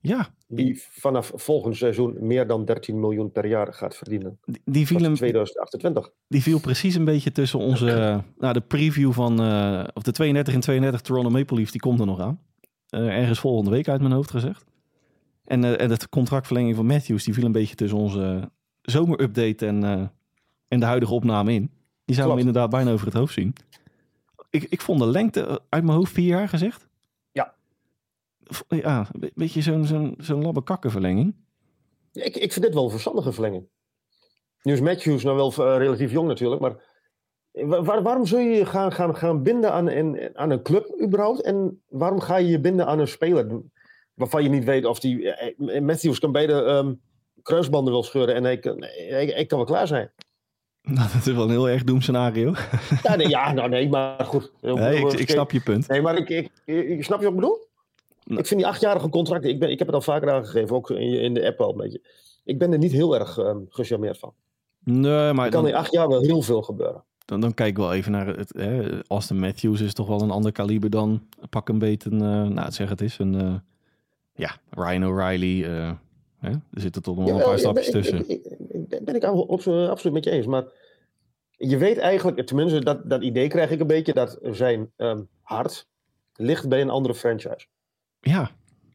[0.00, 0.28] Ja.
[0.48, 4.38] Die vanaf volgend seizoen meer dan 13 miljoen per jaar gaat verdienen.
[4.44, 6.10] Die, die viel hem, 2028.
[6.28, 8.22] Die viel precies een beetje tussen onze...
[8.38, 9.42] nou, de preview van...
[9.42, 12.40] Uh, of de 32 en 32 Toronto Maple Leafs, die komt er nog aan.
[12.88, 14.64] ergens volgende week uit mijn hoofd gezegd.
[15.44, 18.50] En, uh, en het contractverlenging van Matthews, die viel een beetje tussen onze
[18.82, 19.84] zomerupdate en,
[20.68, 21.70] en de huidige opname in.
[22.04, 23.54] Die zou hem inderdaad bijna over het hoofd zien.
[24.50, 26.88] Ik, ik vond de lengte eh, uit mijn hoofd vier jaar gezegd.
[28.68, 29.08] Ja.
[29.12, 31.34] Een beetje zo'n zo'n zo'n labbekakkenverlenging.
[32.12, 33.68] Ja, ik, ik vind dit wel een verstandige verlenging.
[34.62, 36.88] Nu is Matthews nou wel uh, relatief jong natuurlijk, maar
[37.52, 41.42] waar, waarom zul je je gaan, gaan, gaan binden aan, aan, aan een club überhaupt?
[41.42, 43.62] En waarom ga je je binden aan een speler?
[44.20, 45.32] waarvan je niet weet of die.
[45.32, 47.00] Eh, eh, Matthews kan beide um,
[47.42, 48.58] kruisbanden wil scheuren en hij,
[49.34, 50.10] hij, kan wel klaar zijn.
[50.82, 52.54] Nou, dat is wel een heel erg doemscenario.
[53.02, 54.52] Ja, nee, ja, nou nee, maar goed.
[54.60, 55.88] Nee, ik, ik, snap je punt.
[55.88, 57.68] Nee, maar ik, ik, ik, snap je wat ik bedoel?
[58.38, 61.20] Ik vind die achtjarige contracten, ik, ben, ik heb het al vaker aangegeven, ook in,
[61.20, 62.00] in de app al een beetje.
[62.44, 64.34] Ik ben er niet heel erg um, gecharmeerd van.
[64.84, 67.04] Nee, maar er kan in acht jaar wel heel veel gebeuren.
[67.24, 68.52] Dan, dan kijk ik wel even naar het.
[68.56, 72.22] Hè, Austin Matthews is toch wel een ander kaliber dan pak een beetje een.
[72.22, 73.34] Uh, nou, zeg het is een.
[73.34, 73.54] Uh,
[74.34, 75.64] ja, Ryan O'Reilly.
[75.64, 75.92] Uh,
[76.38, 76.50] hè?
[76.50, 78.18] Er zitten toch nog ja, een paar stapjes ben, tussen.
[78.28, 80.46] Ik, ik, ik, ben ik absoluut met je eens.
[80.46, 80.64] Maar
[81.50, 85.86] je weet eigenlijk, tenminste, dat, dat idee krijg ik een beetje, dat zijn um, hart
[86.34, 87.66] ligt bij een andere franchise.
[88.20, 88.50] Ja.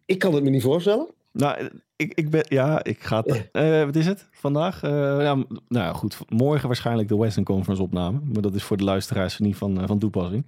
[0.06, 1.08] Ik kan het me niet voorstellen.
[1.32, 4.84] Nou, ik, ik ben, ja, ik ga het, uh, wat is het vandaag?
[4.84, 8.20] Uh, ja, nou ja, goed, morgen waarschijnlijk de Western Conference opname.
[8.34, 10.46] Maar dat is voor de luisteraars niet van, uh, van toepassing.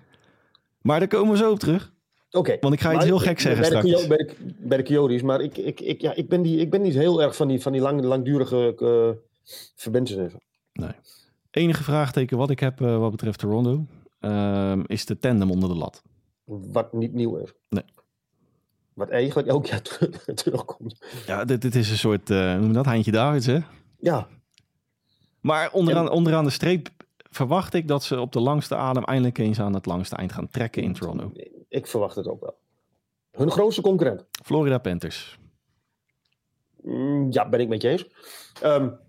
[0.81, 1.93] Maar daar komen we zo op terug.
[2.27, 2.37] Oké.
[2.37, 4.01] Okay, Want ik ga iets heel gek zeggen bij straks.
[4.01, 6.69] De, bij, de, bij de Coyotes, maar ik, ik, ik, ja, ik, ben die, ik
[6.69, 10.31] ben niet heel erg van die, van die lang, langdurige uh.
[10.73, 10.91] Nee.
[11.51, 13.85] Enige vraagteken wat ik heb wat betreft Toronto,
[14.19, 16.03] ehm, is de tandem onder de lat.
[16.45, 17.53] Wat niet nieuw is.
[17.69, 17.83] Nee.
[18.97, 19.81] Wat eigenlijk elk jaar
[20.33, 21.05] terugkomt.
[21.25, 23.59] Ja, dit, dit is een soort, uh, noem dat, Heintje Davids, hè?
[23.99, 24.27] Ja.
[25.41, 26.11] Maar onderaan, en...
[26.11, 26.89] onderaan de streep
[27.29, 30.49] verwacht ik dat ze op de langste adem eindelijk eens aan het langste eind gaan
[30.49, 31.31] trekken in Toronto.
[31.69, 32.57] Ik verwacht het ook wel.
[33.31, 34.25] Hun grootste concurrent.
[34.43, 35.39] Florida Panthers.
[36.81, 38.07] Mm, ja, ben ik met je eens.
[38.63, 38.99] Um,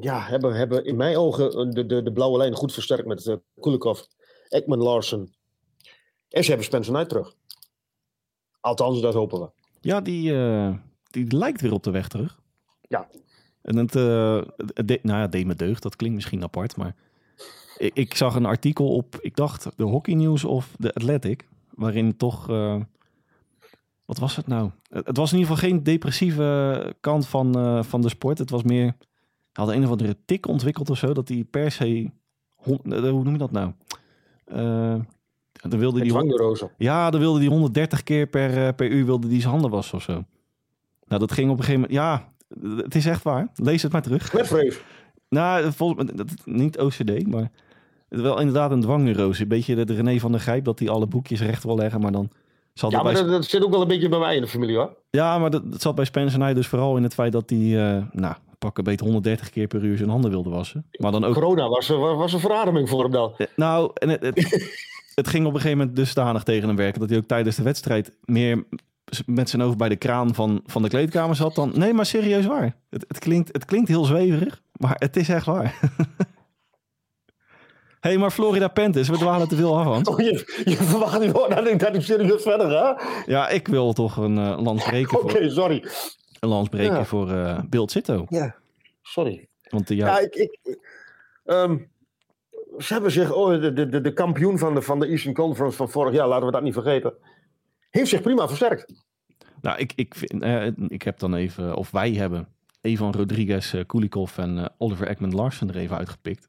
[0.00, 3.36] ja, hebben, hebben in mijn ogen de, de, de blauwe lijn goed versterkt met uh,
[3.60, 4.00] Kulikov,
[4.48, 5.34] Ekman Larsen.
[6.28, 7.34] En ze hebben Spencer Knight terug.
[8.64, 9.50] Althans, dat hopen we.
[9.80, 10.74] Ja, die, uh,
[11.10, 12.40] die lijkt weer op de weg terug.
[12.80, 13.08] Ja.
[13.62, 15.82] En het, uh, het de, nou ja, deed me deugd.
[15.82, 16.94] Dat klinkt misschien apart, maar
[17.76, 22.16] ik, ik, zag een artikel op, ik dacht, de Hockey News of de Athletic, waarin
[22.16, 22.80] toch, uh,
[24.04, 24.70] wat was het nou?
[24.88, 28.38] Het was in ieder geval geen depressieve kant van, van de sport.
[28.38, 28.96] Het was meer,
[29.52, 32.10] hadden een of andere tik ontwikkeld of zo, dat hij per se,
[32.54, 33.72] hoe noem je dat nou?
[35.68, 39.52] Dan wilde die, ja, dan wilde die 130 keer per, per uur wilde die zijn
[39.52, 40.24] handen wassen of zo.
[41.06, 41.98] Nou, dat ging op een gegeven moment.
[41.98, 42.32] Ja,
[42.82, 43.48] het is echt waar.
[43.54, 44.32] Lees het maar terug.
[44.32, 44.80] Webvrees.
[45.28, 47.50] Nou, volgens mij, niet OCD, maar
[48.08, 49.42] wel inderdaad een dwangneurose.
[49.42, 52.12] Een beetje de René van der Grijp, dat hij alle boekjes recht wil leggen, maar
[52.12, 52.30] dan...
[52.74, 53.22] Zal ja, maar bij...
[53.22, 54.96] dat, dat, zit ook wel een beetje bij mij in de familie, hoor.
[55.10, 57.58] Ja, maar dat, dat zat bij Spencer Knight dus vooral in het feit dat hij,
[57.58, 60.86] uh, nou, pak een beetje 130 keer per uur zijn handen wilde wassen.
[60.90, 61.34] Maar dan ook...
[61.34, 63.32] Corona was, was een verademing voor hem dan.
[63.56, 64.36] Nou, en het, het,
[65.14, 67.62] het ging op een gegeven moment dusdanig tegen hem werken dat hij ook tijdens de
[67.62, 68.64] wedstrijd meer
[69.26, 71.72] met zijn hoofd bij de kraan van, van de kleedkamer zat dan.
[71.74, 72.76] Nee, maar serieus waar.
[72.90, 75.78] Het, het, klinkt, het klinkt heel zweverig, maar het is echt waar.
[75.80, 75.88] Hé,
[78.10, 80.06] hey, maar Florida Panthers, we dwalen te veel af aan.
[80.06, 83.00] Oh, je, je verwacht niet dat ik, dat ik serieus verder ga?
[83.26, 85.84] Ja, ik wil toch een uh, lans breken Oké, okay, sorry.
[86.40, 87.04] Een lans breken ja.
[87.04, 88.24] voor uh, Bill Zitto.
[88.28, 88.54] Ja,
[89.02, 89.48] sorry.
[89.68, 90.34] Want, uh, ja, ja, ik...
[90.34, 90.78] ik
[91.44, 91.92] um,
[92.78, 95.88] ze hebben zich, oh, de, de, de kampioen van de, van de Eastern Conference van
[95.88, 97.14] vorig jaar, laten we dat niet vergeten,
[97.90, 99.02] heeft zich prima versterkt.
[99.60, 102.48] Nou, ik, ik, vind, eh, ik heb dan even, of wij hebben,
[102.80, 106.48] Evan Rodriguez, uh, Kulikov en uh, Oliver Ekman Larsen er even uitgepikt.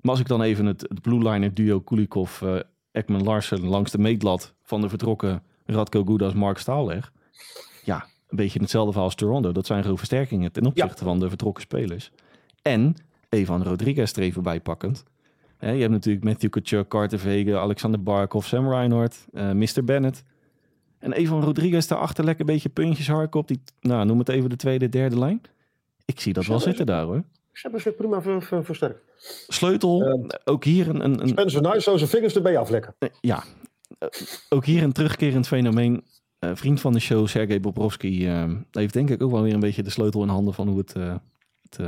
[0.00, 2.60] Maar als ik dan even het, het Blue Liner duo Kulikov, uh,
[2.92, 7.12] Ekman Larsen langs de meetlat van de vertrokken Radko Gudas, Mark Staal leg.
[7.84, 9.52] Ja, een beetje hetzelfde verhaal als Toronto.
[9.52, 11.10] Dat zijn gewoon versterkingen ten opzichte ja.
[11.10, 12.10] van de vertrokken spelers.
[12.62, 12.96] En
[13.28, 15.04] Evan Rodriguez er even bijpakkend.
[15.58, 19.84] Je hebt natuurlijk Matthew Kachuk, Carter Vega, Alexander Barkov, Sam Reinhardt, Mr.
[19.84, 20.22] Bennett.
[20.98, 24.50] En Evan Rodriguez daarachter lekker een beetje puntjes harken op die, nou noem het even
[24.50, 25.40] de tweede, derde lijn.
[26.04, 27.24] Ik zie dat wel zitten daar hoor.
[27.52, 29.00] Ze hebben zich prima ver, ver, versterkt.
[29.48, 31.04] Sleutel, uh, ook hier een...
[31.04, 32.94] een, een Spencer Knight zou zijn vingers erbij aflekken.
[32.98, 33.44] Uh, ja,
[33.98, 34.08] uh,
[34.48, 36.04] ook hier een terugkerend fenomeen.
[36.38, 38.28] Eh, vriend van de show, Sergej Bobrovski,
[38.70, 40.94] heeft denk ik ook wel weer een beetje de sleutel in handen van hoe het,
[41.62, 41.78] het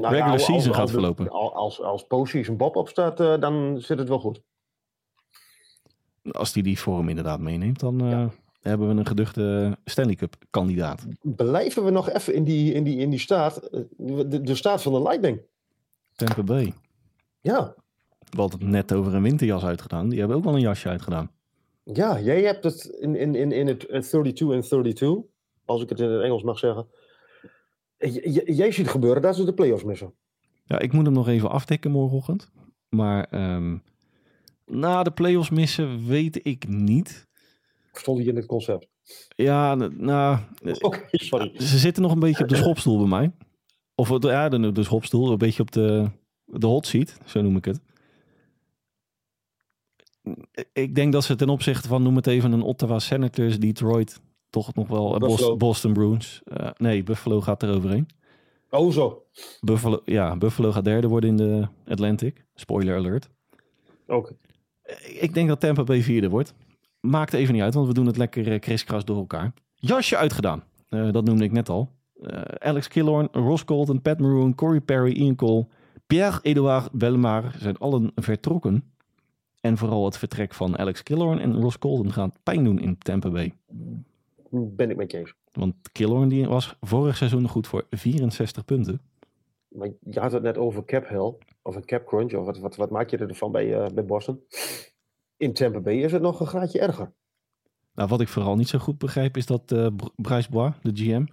[0.00, 1.28] nou, regular als, season als, gaat verlopen.
[1.30, 4.40] Als, als, als postseason Bob opstaat, dan zit het wel goed
[6.30, 8.30] als hij die vorm inderdaad meeneemt, dan uh, ja.
[8.60, 11.06] hebben we een geduchte Stanley Cup kandidaat.
[11.22, 14.82] Blijven we nog even in die, in die, in die staat, eh, de, de staat
[14.82, 15.40] van de Lightning.
[16.16, 16.74] Tampa Bay.
[17.40, 17.74] Ja.
[18.30, 20.08] We hadden net over een winterjas uitgedaan.
[20.08, 21.30] Die hebben ook wel een jasje uitgedaan.
[21.82, 25.08] Ja, jij hebt het in, in, in, in het 32 en 32,
[25.64, 26.86] als ik het in het Engels mag zeggen.
[28.00, 30.14] J jij ziet gebeuren dat ze de playoffs missen.
[30.64, 32.50] Ja, ik moet hem nog even afdekken morgenochtend.
[32.88, 33.82] Maar um,
[34.66, 37.28] na de play-offs missen, weet ik niet.
[37.92, 38.88] Stond hij in het concept?
[39.28, 40.38] Ja, nou...
[40.80, 41.52] Okay, sorry.
[41.54, 43.32] Ze zitten nog een beetje op de schopstoel bij mij.
[43.94, 46.10] Of ja, de, de schopstoel, een beetje op de,
[46.44, 47.80] de hot seat, zo noem ik het.
[50.72, 54.74] Ik denk dat ze ten opzichte van, noem het even, een Ottawa Senators, Detroit, toch
[54.74, 56.42] nog wel Boston, Boston Bruins.
[56.44, 58.08] Uh, nee, Buffalo gaat er overheen.
[58.70, 59.22] Oh zo.
[59.60, 62.44] Buffalo, ja, Buffalo gaat derde worden in de Atlantic.
[62.54, 63.30] Spoiler alert.
[64.06, 64.36] Oké
[65.06, 66.54] ik denk dat Tampa Bay vierde wordt.
[67.00, 69.52] maakt even niet uit, want we doen het lekker kriskras door elkaar.
[69.74, 70.62] Jasje uitgedaan.
[70.88, 71.90] Uh, dat noemde ik net al.
[72.16, 75.66] Uh, Alex Killorn, Ross Colton, Pat Maroon, Corey Perry, Ian Cole,
[76.06, 78.92] Pierre-Edouard Bellemare zijn allen vertrokken.
[79.60, 83.30] En vooral het vertrek van Alex Killorn en Ross Colton gaat pijn doen in Tampa
[83.30, 83.54] Bay.
[84.50, 85.34] Ben ik met je eens.
[85.52, 89.00] Want Killorn die was vorig seizoen goed voor 64 punten.
[89.68, 92.76] Maar je had het net over cap hell, of een cap crunch, of wat, wat,
[92.76, 94.40] wat maak je ervan bij, uh, bij Boston?
[95.36, 97.12] In Tampa Bay is het nog een graadje erger.
[97.94, 99.86] Nou, wat ik vooral niet zo goed begrijp is dat uh,
[100.16, 101.24] Bryce Bois, de GM...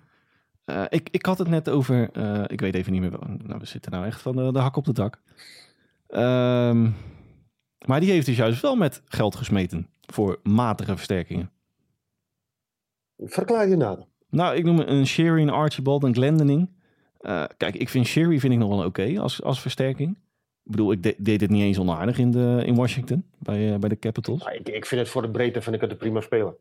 [0.65, 2.17] Uh, ik, ik had het net over,
[2.51, 4.85] ik weet even niet meer, nou, we zitten nou echt van de, de hak op
[4.85, 5.21] de dak.
[6.09, 6.95] Um,
[7.85, 11.51] maar die heeft dus juist wel met geld gesmeten voor matige versterkingen.
[13.17, 14.05] Verklaar je nader.
[14.29, 16.69] Nou, ik noem een Sherry, een Archibald, een Glendening.
[17.21, 20.09] Uh, kijk, ik vind Sherry vind ik nog wel oké okay als, als versterking.
[20.63, 23.77] Ik bedoel, ik de, deed het niet eens onaardig in, de, in Washington, bij, uh,
[23.77, 24.43] bij de Capitals.
[24.43, 26.55] Ja, ik, ik vind het voor de breedte vind ik het een prima speler.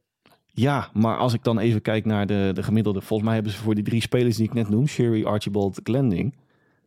[0.52, 3.00] Ja, maar als ik dan even kijk naar de, de gemiddelde...
[3.00, 4.86] Volgens mij hebben ze voor die drie spelers die ik net noem...
[4.86, 6.34] Sherry, Archibald, Glending...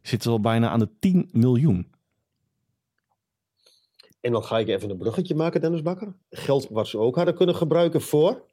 [0.01, 1.87] zitten ze al bijna aan de 10 miljoen.
[4.21, 6.13] En dan ga ik even een bruggetje maken, Dennis Bakker.
[6.29, 8.47] Geld wat ze ook hadden kunnen gebruiken voor...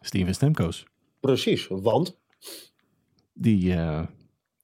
[0.00, 0.86] Steven Stemkoos.
[1.20, 2.16] Precies, want...
[3.32, 4.00] Die uh,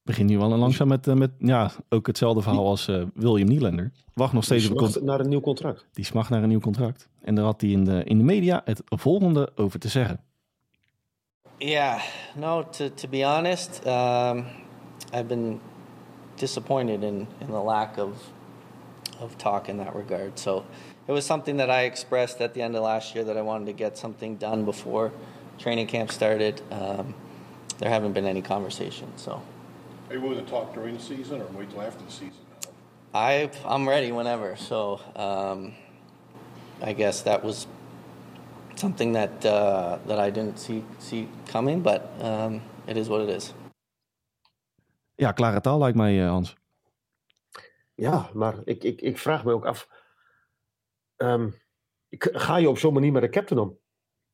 [0.02, 3.48] begint nu wel een langzaam met, uh, met ja, ook hetzelfde verhaal als uh, William
[3.48, 3.92] Nylander.
[4.14, 5.86] Wacht nog steeds op een naar een nieuw contract.
[5.92, 7.08] Die smacht naar een nieuw contract.
[7.22, 10.20] En daar had hij in de, in de media het volgende over te zeggen.
[11.58, 12.00] Yeah,
[12.36, 14.44] no, to, to be honest, um,
[15.12, 15.60] I've been
[16.34, 18.32] disappointed in, in the lack of
[19.20, 20.40] of talk in that regard.
[20.40, 20.64] So
[21.06, 23.66] it was something that I expressed at the end of last year that I wanted
[23.66, 25.12] to get something done before
[25.58, 26.60] training camp started.
[26.70, 27.14] Um,
[27.78, 29.22] there haven't been any conversations.
[29.22, 29.42] So.
[30.08, 32.38] Are you willing to talk during the season or wait till after the season?
[33.14, 34.56] I I'm ready whenever.
[34.56, 35.74] So um,
[36.82, 37.66] I guess that was
[38.74, 43.28] something that uh, that I didn't see see coming, but um, it is what it
[43.28, 43.52] is.
[45.16, 46.56] Ja, klare taal lijkt mij, uh, Hans.
[47.94, 49.88] Ja, maar ik, ik, ik vraag me ook af.
[51.16, 51.54] Um,
[52.18, 53.78] ga je op zo'n manier met de captain om?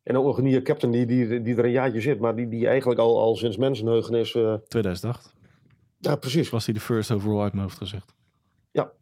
[0.03, 2.67] En ook een nieuwe captain die, die, die er een jaartje zit, maar die, die
[2.67, 4.35] eigenlijk al, al sinds mensenheugen is.
[4.35, 4.55] Uh...
[4.55, 5.35] 2008.
[5.99, 6.51] Ja, precies.
[6.51, 8.15] Was hij de first overall uit mijn hoofd gezegd?
[8.71, 8.93] Ja.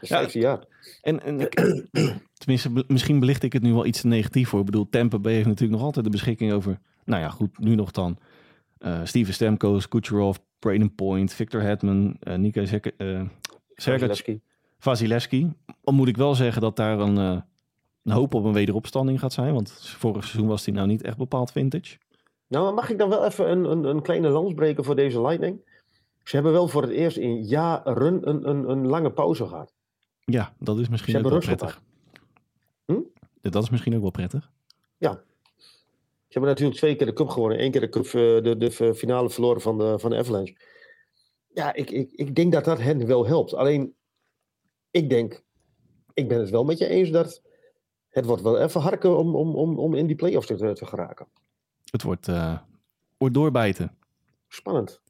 [0.00, 0.64] Ja, jaar.
[1.02, 1.54] En, en ik,
[2.44, 4.60] tenminste, misschien belicht ik het nu wel iets te negatief voor.
[4.60, 6.78] Ik bedoel, Tampa Bay heeft natuurlijk nog altijd de beschikking over.
[7.04, 8.18] Nou ja, goed, nu nog dan.
[8.78, 13.22] Uh, Steven Stamkos, Kucherov, Braden Point, Victor Hetman, uh, Nika Zek uh,
[14.78, 15.52] Vasilevski.
[15.84, 17.40] Al moet ik wel zeggen dat daar een, uh,
[18.02, 19.54] een, hoop op een wederopstanding gaat zijn.
[19.54, 21.98] Want vorig seizoen was hij nou niet echt bepaald vintage.
[22.46, 25.60] Nou, mag ik dan wel even een, een, een kleine lans breken voor deze Lightning?
[26.22, 29.72] Ze hebben wel voor het eerst in jaren een, een, een lange pauze gehad.
[30.24, 31.82] Ja, dat is misschien ook wel prettig.
[32.84, 33.00] Hm?
[33.40, 34.50] Dat is misschien ook wel prettig.
[34.98, 35.22] Ja,
[36.28, 37.58] ze hebben natuurlijk twee keer de cup gewonnen.
[37.58, 40.56] één keer de, cup, eh, de, de finale verloren van de, van de Avalanche.
[41.52, 43.54] Ja, ik, ik, ik denk dat dat hen wel helpt.
[43.54, 43.94] Alleen,
[44.96, 45.42] ik denk,
[46.14, 47.42] ik ben het wel met je eens dat
[48.08, 51.26] het wordt wel even harken om, om, om, om in die play-offs te, te geraken.
[51.90, 52.58] Het wordt, uh,
[53.16, 53.96] wordt doorbijten.
[54.48, 55.00] Spannend.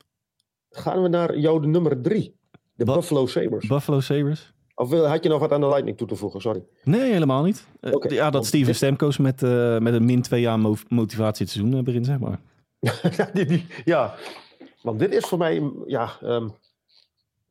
[0.70, 2.36] Gaan we naar jouw nummer drie.
[2.74, 3.66] De Buffalo Sabres.
[3.66, 4.54] Buffalo Sabres.
[4.74, 6.40] Of had je nog wat aan de Lightning toe te voegen?
[6.40, 6.64] Sorry.
[6.84, 7.66] Nee, helemaal niet.
[7.80, 8.10] Eh.
[8.10, 12.06] Ja, dat Steven Stemkoos met, uh, met een min twee jaar motivatie het seizoen begint,
[12.06, 12.40] zeg maar.
[13.16, 14.14] ja, die, die, ja,
[14.82, 16.54] want dit is voor mij ja, um,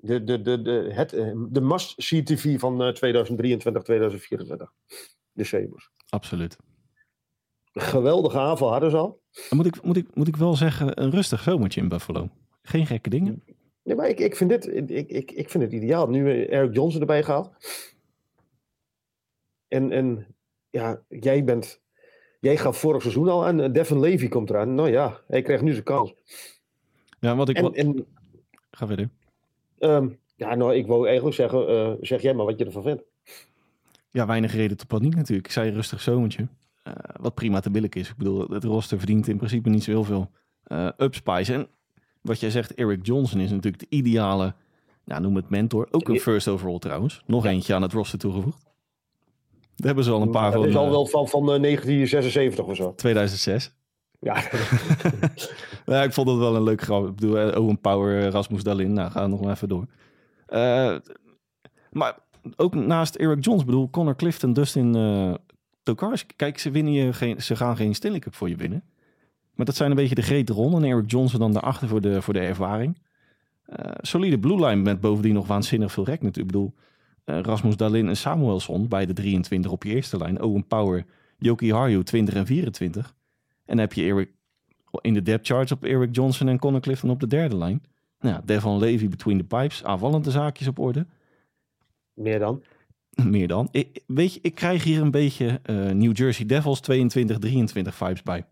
[0.05, 1.09] de, de, de, de, het,
[1.49, 4.73] de must-see TV van 2023, 2024.
[5.31, 5.89] De Sabres.
[6.09, 6.57] Absoluut.
[7.71, 9.21] Geweldige aanval hadden ze al.
[9.49, 12.29] Moet ik, moet, ik, moet ik wel zeggen, een rustig zomertje in Buffalo.
[12.61, 13.43] Geen gekke dingen.
[13.83, 16.07] Nee, maar ik, ik, vind dit, ik, ik, ik vind het ideaal.
[16.07, 17.51] Nu Eric Johnson erbij gehaald.
[19.67, 20.35] En, en
[20.69, 21.83] ja, jij bent.
[22.39, 23.71] Jij gaf vorig seizoen al aan.
[23.71, 24.75] Devin Levy komt eraan.
[24.75, 26.13] Nou ja, hij krijgt nu zijn kans.
[27.19, 27.57] Ja, wat ik.
[27.57, 28.05] En, en,
[28.71, 29.09] Ga verder.
[29.79, 31.69] Um, ja, nou, ik wou eigenlijk zeggen.
[31.69, 33.03] Uh, zeg jij maar wat je ervan vindt.
[34.11, 35.47] Ja, weinig reden tot paniek natuurlijk.
[35.47, 36.47] Ik zei rustig zomertje.
[36.87, 38.09] Uh, wat prima te billig is.
[38.09, 40.31] Ik bedoel, het roster verdient in principe niet zo heel veel
[40.67, 41.53] uh, upspice.
[41.53, 41.67] En
[42.21, 44.53] wat jij zegt, Eric Johnson is natuurlijk de ideale,
[45.05, 45.87] nou, noem het mentor.
[45.91, 47.21] Ook een first overall trouwens.
[47.25, 48.63] Nog eentje aan het roster toegevoegd.
[49.75, 50.61] Daar hebben ze al een paar van.
[50.61, 52.93] Dat is al wel van, van 1976 of zo.
[52.95, 53.75] 2006.
[54.25, 54.43] Ja.
[55.95, 57.07] ja, ik vond dat wel een leuk grap.
[57.07, 58.93] Ik bedoel, Owen Power, Rasmus Dalin.
[58.93, 59.85] Nou, ga nog even door.
[60.49, 60.95] Uh,
[61.91, 62.17] maar
[62.55, 65.33] ook naast Eric Jones, bedoel, Connor Clifton, Dustin uh,
[65.83, 66.33] Tokarski.
[66.35, 68.83] Kijk, ze, winnen je geen, ze gaan geen Stanley Cup voor je winnen.
[69.53, 70.83] Maar dat zijn een beetje de great ronden.
[70.83, 72.97] En Eric Johnson dan daarachter voor de, voor de ervaring.
[73.97, 76.55] Solide blue line met bovendien nog waanzinnig veel rek natuurlijk.
[76.55, 76.73] Ik bedoel,
[77.43, 80.41] Rasmus Dalin en Samuelson, beide 23 op je eerste lijn.
[80.41, 81.05] Owen Power,
[81.37, 83.15] Yoki Haru 20 en 24.
[83.65, 84.29] En dan heb je Eric
[85.01, 87.83] in de depth charge op Eric Johnson en Connor Clifton op de derde lijn.
[88.19, 89.83] Nou, ja, Devon Levy between the pipes.
[89.83, 91.07] Aanvallende zaakjes op orde.
[92.13, 92.63] Meer dan.
[93.29, 93.67] Meer dan.
[93.71, 98.23] Ik, weet je, ik krijg hier een beetje eh, New Jersey Devils 22, 23 vibes
[98.23, 98.45] bij.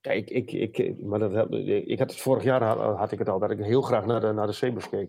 [0.00, 3.28] Ja, ik, ik, ik, maar dat, ik had het vorig jaar had, had ik het
[3.28, 5.08] al, dat ik heel graag naar de, naar de keek.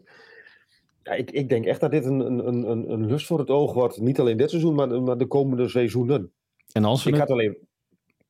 [1.03, 3.73] Ja, ik, ik denk echt dat dit een, een, een- een, lust voor het oog
[3.73, 3.99] wordt.
[3.99, 6.31] Niet alleen dit seizoen, maar, de- maar de komende seizoenen.
[6.71, 7.57] En als we Ik het- had alleen...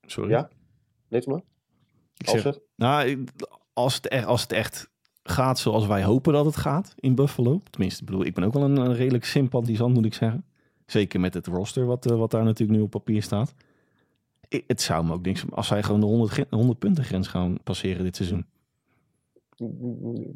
[0.05, 0.29] Sorry.
[0.29, 0.49] Ja?
[1.07, 1.41] Weet maar.
[2.17, 2.61] Ik Als zeg, het?
[2.75, 3.25] nou,
[3.73, 4.89] als het, echt, als het echt
[5.23, 7.61] gaat zoals wij hopen dat het gaat in Buffalo.
[7.69, 10.45] Tenminste, ik bedoel, ik ben ook wel een, een redelijk sympathisant, moet ik zeggen.
[10.85, 13.53] Zeker met het roster wat, eh, wat daar natuurlijk nu op papier staat.
[14.47, 15.43] Ik- het zou me ook niks...
[15.51, 18.45] Als zij gewoon de 100, gren- 100 punten grens gaan passeren dit seizoen.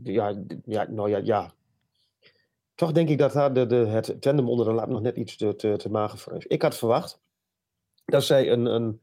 [0.03, 1.51] Ja, ja, nou ja, ja.
[2.75, 5.36] Toch denk ik dat daar de, de, het tandem onder de laat nog net iets
[5.38, 6.45] te, te, te mager voor is.
[6.45, 7.19] Ik had verwacht
[8.05, 9.01] dat zij een, een,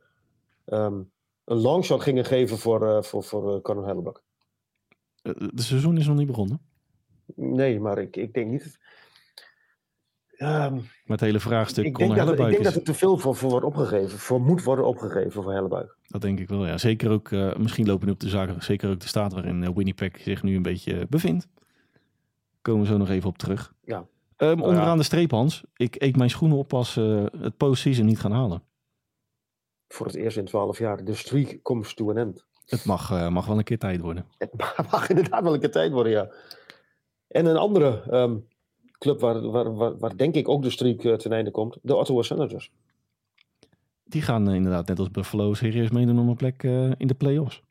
[0.66, 1.02] ehm,
[1.44, 4.22] een longshot gingen geven voor, eh voor, voor eh, Conor Hellebuck.
[5.22, 6.60] Eh, De seizoen is nog niet begonnen.
[7.34, 8.78] Nee, maar ik, ik denk niet.
[10.36, 13.18] Ehm, Met het hele vraagstuk ik, denk dat, ik denk is- dat er te veel
[13.18, 14.18] voor, voor wordt opgegeven.
[14.18, 15.96] Voor moet worden opgegeven voor Hellebuik.
[16.06, 16.78] Dat denk ik wel, ja.
[16.78, 19.70] Zeker ook, eh, misschien lopen nu op de zaken, zeker ook de staat waarin eh,
[19.74, 21.48] Winnipeg zich nu een beetje eh, bevindt.
[22.62, 23.74] Komen we zo nog even op terug.
[23.84, 24.06] Ja.
[24.36, 24.66] Ehm, Nou ja.
[24.68, 25.64] onderaan de streep, Hans.
[25.76, 28.62] Ik eet mijn schoenen op als ze het postseason niet gaan halen.
[29.88, 31.04] Voor het eerst in twaalf jaar.
[31.04, 32.44] De streak komt to an end.
[32.66, 34.26] Het mag, eh, mag wel een keer tijd worden.
[34.38, 34.52] Het
[34.90, 36.30] mag inderdaad wel een keer tijd worden, ja.
[37.28, 38.36] En een andere ehm,
[38.98, 41.78] club waar, waar, waar, waar denk ik ook de streak eh, ten einde komt.
[41.82, 42.70] De Ottawa Senators.
[44.04, 46.62] Die gaan eh, inderdaad net als Buffalo serieus meedoen om een plek
[46.98, 47.62] in de play-offs.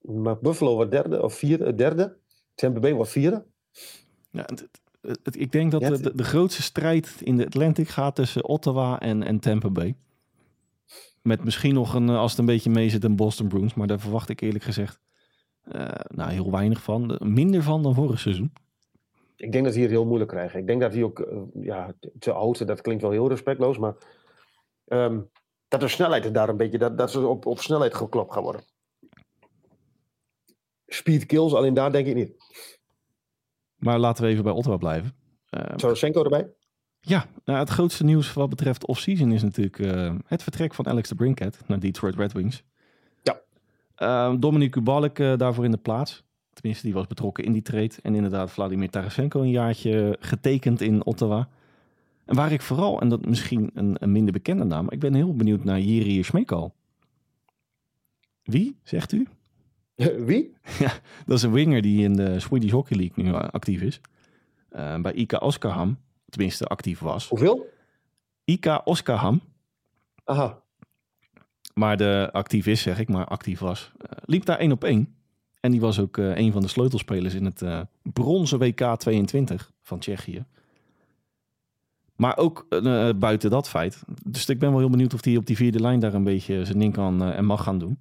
[0.00, 1.74] Maar Buffalo wordt derde of vierde.
[1.74, 2.16] derde.
[2.54, 3.44] Tampa Bay wordt vierde.
[4.30, 4.68] Ja, het-
[5.00, 8.44] het- het- ik denk dat Ja, de, de grootste strijd in de Atlantic gaat tussen
[8.44, 9.94] Ottawa en, en Tampa Bay.
[11.22, 13.74] Met misschien nog een, eh, als het een beetje mee zit, een Boston Bruins.
[13.74, 15.00] Maar daar verwacht ik eerlijk gezegd
[15.62, 17.08] eh, nou, heel weinig van.
[17.08, 18.52] De- Minder van dan vorig seizoen.
[19.36, 20.60] Ik denk dat die het heel moeilijk krijgen.
[20.60, 23.94] Ik denk dat die ook, eh, ja, te- oud, dat klinkt wel heel respectloos, maar
[24.86, 25.20] ehm,
[25.68, 28.42] dat de snelheid er daar een beetje, dat, dat ze op, op snelheid geklopt gaan
[28.42, 28.64] worden.
[30.86, 32.32] Speed kills, alleen daar denk ik niet.
[33.76, 35.16] Maar laten we even bij Ottawa blijven.
[35.50, 36.50] Eh, Tarasenko erbij?
[37.00, 41.08] Ja, nou, het grootste nieuws wat betreft off-season is natuurlijk eh, het vertrek van Alex
[41.08, 42.62] de Brinket naar Detroit Red Wings.
[43.22, 43.40] Ja.
[43.98, 46.22] Uh, Dominic Kubalik eh, daarvoor in de plaats.
[46.52, 47.94] Tenminste, die was betrokken in die trade.
[48.02, 51.48] En inderdaad, Vladimir Tarasenko een jaartje getekend in Ottawa.
[52.24, 55.14] En waar ik vooral, en dat misschien een, een minder bekende naam, maar ik ben
[55.14, 56.74] heel benieuwd naar Jiri Smekal.
[58.42, 59.26] Wie, zegt u?
[60.28, 60.52] Wie?
[61.26, 64.00] Dat is een winger die in de Swedish Hockey League nu eh, actief is.
[64.68, 65.98] Eh, bij IK Oskarshamn,
[66.30, 67.28] tenminste actief was.
[67.28, 67.66] Hoeveel?
[68.44, 69.40] IK Oskarshamn,
[70.24, 70.58] Aha.
[71.74, 73.92] maar de actief is, zeg ik, maar actief was.
[73.98, 75.14] eh, liep daar één op één.
[75.60, 79.72] En die was ook eh, een van de sleutelspelers in het eh, bronzen WK 22
[79.82, 80.44] van Tsjechië.
[82.16, 82.66] Maar ook
[83.18, 84.02] buiten dat feit.
[84.24, 86.64] Dus ik ben wel heel benieuwd of hij op die vierde lijn daar een beetje
[86.64, 87.98] zijn ding kan en mag gaan doen.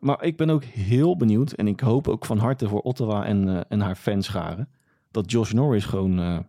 [0.00, 1.52] Maar ik ben ook heel benieuwd.
[1.52, 4.68] En ik hoop ook van harte voor Ottawa en, en haar fanscharen.
[5.10, 6.46] Dat Josh Norris gewoon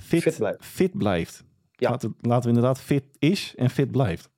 [0.00, 0.64] fit, Fit blijft.
[0.64, 1.44] fit blijft.
[1.72, 1.90] Ja.
[1.90, 4.30] Laten, laten we inderdaad fit is en fit blijft.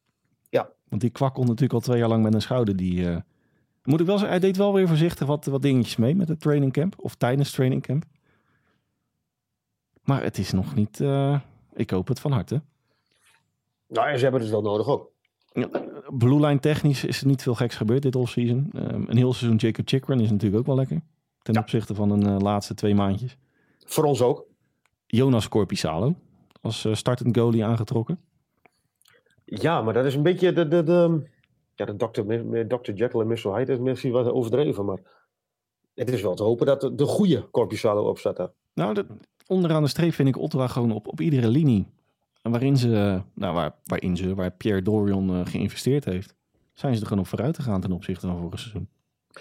[0.49, 0.71] Ja.
[0.89, 2.77] Want die kwakkelt natuurlijk al twee jaar lang met een schouder.
[2.77, 3.17] Die, eh,
[3.83, 6.41] moet ik wel zeggen, hij deed wel weer voorzichtig wat, wat dingetjes mee met het
[6.41, 6.95] training camp.
[6.99, 8.05] Of tijdens het training camp.
[10.03, 11.01] Maar het is nog niet...
[11.01, 11.41] eh,
[11.75, 12.63] ik hoop het van harte.
[13.89, 15.11] Nou, en ze hebben het wel nodig ook.
[16.19, 18.71] Blue line technisch is er niet veel geks gebeurd dit offseason.
[18.75, 21.01] Um, een heel seizoen Jacob Chikrin is natuurlijk ook wel lekker.
[21.43, 21.61] Ten Ja.
[21.61, 23.37] opzichte van een eh, laatste twee maandjes.
[23.85, 24.45] Voor ons ook.
[25.17, 26.15] Jonas Corpisalo
[26.61, 28.21] als eh, startend goalie aangetrokken.
[29.45, 31.23] Ja, maar dat is een beetje de, de, de,
[31.75, 32.21] ja, de Dr.
[32.77, 32.93] Dr.
[32.93, 33.57] Jekyll en Mr.
[33.57, 34.99] Hyde is misschien wat overdreven, maar
[35.95, 38.53] het is wel te hopen dat de, de goede Corpusalo daar.
[38.75, 39.07] Nou, de,
[39.47, 41.87] onderaan de streep vind ik Ottawa gewoon op, op iedere linie.
[42.43, 46.35] Waarin ze, eh, nou, waar, waarin ze, waar Pierre Dorion eh, geïnvesteerd heeft,
[46.73, 48.89] zijn ze er gewoon op vooruit gegaan ten opzichte van vorig seizoen.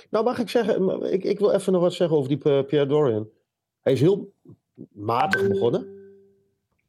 [0.09, 3.27] Nou, mag ik zeggen, ik, ik wil even nog wat zeggen over die Pierre Dorian.
[3.81, 4.33] Hij is heel
[4.91, 5.87] matig begonnen,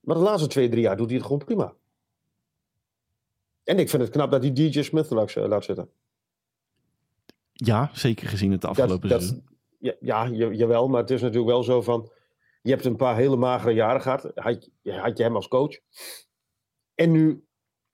[0.01, 1.75] maar de laatste twee, drie jaar doet hij het gewoon prima.
[3.65, 5.91] En ik vind het knap dat hij DJ Smith laat, laat zitten.
[7.53, 9.45] Ja, zeker gezien het afgelopen dat, seizoen.
[9.79, 12.11] ja, ja, ja, jawel, maar het is natuurlijk wel zo van...
[12.63, 14.31] Je hebt een paar hele magere jaren gehad.
[14.35, 15.79] Had, je- had je hem als coach.
[16.95, 17.45] En nu,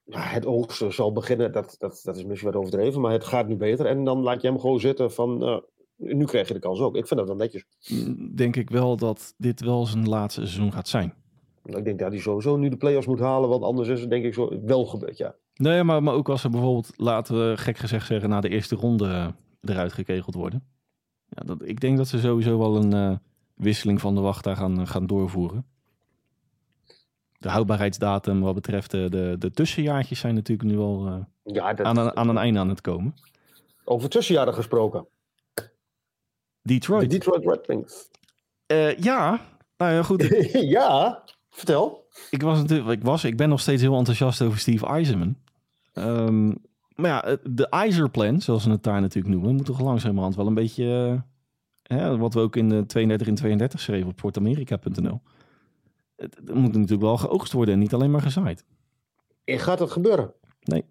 [0.05, 1.53] ja, het oogsten zal beginnen.
[1.53, 3.87] Dat, dat, dat is misschien wat overdreven, maar het gaat nu beter.
[3.87, 5.43] En dan laat je hem gewoon zitten van...
[5.43, 5.59] eh,
[5.99, 6.97] nu krijg je de kans ook.
[6.97, 7.65] Ik vind dat wel netjes.
[8.35, 11.15] Denk ik wel dat dit wel zijn laatste seizoen gaat zijn.
[11.65, 14.25] Ik denk dat hij sowieso nu de play-offs moet halen, want anders is het denk
[14.25, 15.35] ik zo wel gebeurd, ja.
[15.55, 18.75] Nee, maar, maar ook als ze bijvoorbeeld, laten we gek gezegd zeggen, na de eerste
[18.77, 19.29] ronde eh,
[19.61, 20.65] eruit gekegeld worden.
[21.29, 23.17] Ja, dat, ik denk dat ze sowieso wel een eh,
[23.55, 25.67] wisseling van de wacht daar gaan, gaan doorvoeren.
[27.39, 31.15] De houdbaarheidsdatum wat betreft de, de, de tussenjaartjes zijn natuurlijk nu al eh,
[31.55, 33.15] Ja, dat, aan, een, aan een einde aan het komen.
[33.85, 35.07] over tussenjaren gesproken.
[36.69, 37.11] Detroit.
[37.11, 38.09] De Detroit Red Wings.
[38.67, 39.41] Eh, ja,
[39.77, 40.23] nou ja, goed.
[40.33, 42.07] Ik, ja, vertel.
[42.31, 45.37] ik was natuurlijk, ik was, ik ben nog steeds heel enthousiast over Steve Eisenman.
[45.93, 46.47] Ehm,
[46.95, 50.47] maar ja, de Eiser Plan, zoals ze het daar natuurlijk noemen, moet toch langzamerhand wel
[50.47, 51.21] een beetje,
[51.83, 55.21] eh, hè, wat we ook in de 32 in 32 schreven op portamerika.nl.
[56.17, 58.65] Het, het moet natuurlijk wel geoogst worden en niet alleen maar gezaaid.
[59.45, 60.33] En gaat dat gebeuren?
[60.61, 60.85] Nee.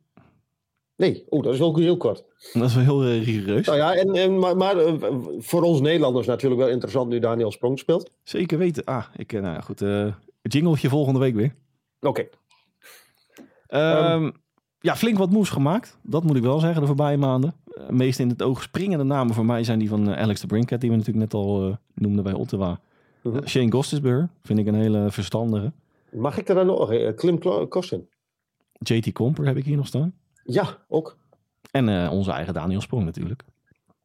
[0.98, 2.24] Nee, oeh, dat is ook heel kort.
[2.54, 3.66] Dat is wel heel eh, rigoureus.
[3.66, 4.94] Nou ja, en, en, maar, maar eh,
[5.38, 8.12] voor ons Nederlanders natuurlijk wel interessant nu Daniel Sprong speelt.
[8.24, 8.84] Zeker weten.
[8.84, 9.82] Ah, ik, eh, nou ja, goed.
[9.82, 10.08] eh
[10.42, 11.56] jingletje volgende week weer.
[12.02, 12.28] Oké.
[13.68, 14.32] Ehm,
[14.80, 15.98] ja, flink wat moves gemaakt.
[16.02, 17.54] Dat moet ik wel zeggen de voorbije maanden.
[17.66, 20.82] Uh, meest in het oog springende namen voor mij zijn die van Alex de Brinket,
[20.82, 22.80] die we natuurlijk net al noemden bij Ottawa.
[23.24, 23.48] Mhm.
[23.48, 25.72] Shane Gostisbehere vind ik een hele verstandige.
[26.12, 27.14] Mag ik er dan nog?
[27.16, 27.40] Klim
[27.70, 28.08] Kostin.
[28.72, 30.14] JT Comper heb ik hier nog staan.
[30.48, 31.18] Ja, ook.
[31.72, 33.44] En eh, onze eigen Daniel Sprong natuurlijk.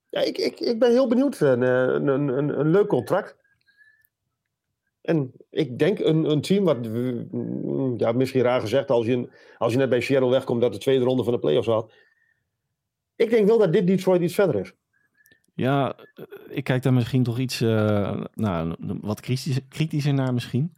[0.09, 1.40] Ja, ik, ik, ik ben heel benieuwd.
[1.40, 3.36] Een, eh, een, een, een, een leuk contract.
[5.03, 9.28] En ik denk een, een team wat, mm, ja, misschien raar gezegd, als je,
[9.59, 11.93] als je net bij Seattle wegkomt dat de tweede ronde van de playoffs had.
[13.16, 14.72] Ik denk wel dat dit Detroit iets verder is.
[15.55, 20.76] Ja, eh, ik kijk daar misschien toch iets eh, nou, wat kritisch, kritischer naar misschien.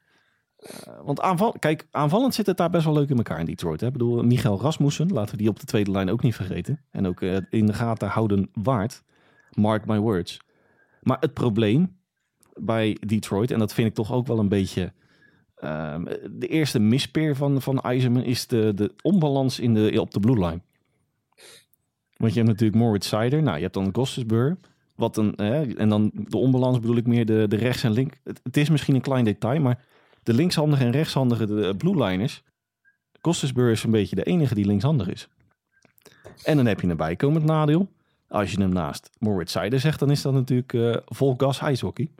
[0.65, 3.81] Eh, want aanval, kijk, aanvallend zit het daar best wel leuk in elkaar in Detroit.
[3.81, 3.87] Hè?
[3.87, 6.81] Ik bedoel, Michael Rasmussen, laten we die op de tweede lijn ook niet vergeten.
[6.91, 9.03] En ook eh, in de gaten houden waard.
[9.51, 10.41] Mark my words.
[11.03, 11.97] Maar het probleem
[12.55, 14.93] bij Detroit, en dat vind ik toch ook wel een beetje...
[15.55, 17.83] ehm, de eerste mispeer van, van
[18.25, 20.61] is de, de onbalans in de, op de blue line.
[22.17, 23.43] Want je hebt natuurlijk Moritz Seider.
[23.43, 24.57] Nou, je hebt dan Gostisbehere.
[24.97, 25.37] Wat een,
[25.77, 28.21] en dan de onbalans bedoel ik meer de, de rechts en link.
[28.25, 29.85] Het, het is misschien een klein detail, maar
[30.25, 32.43] de linkshandige en rechtshandige de blue liners.
[33.21, 35.29] Gostisbehere is een beetje de enige die linkshandig is.
[36.45, 37.89] En dan heb je een bijkomend nadeel.
[38.29, 42.11] Als je hem naast Moritz Seider zegt, dan is dat natuurlijk eh, vol gas ijshockey.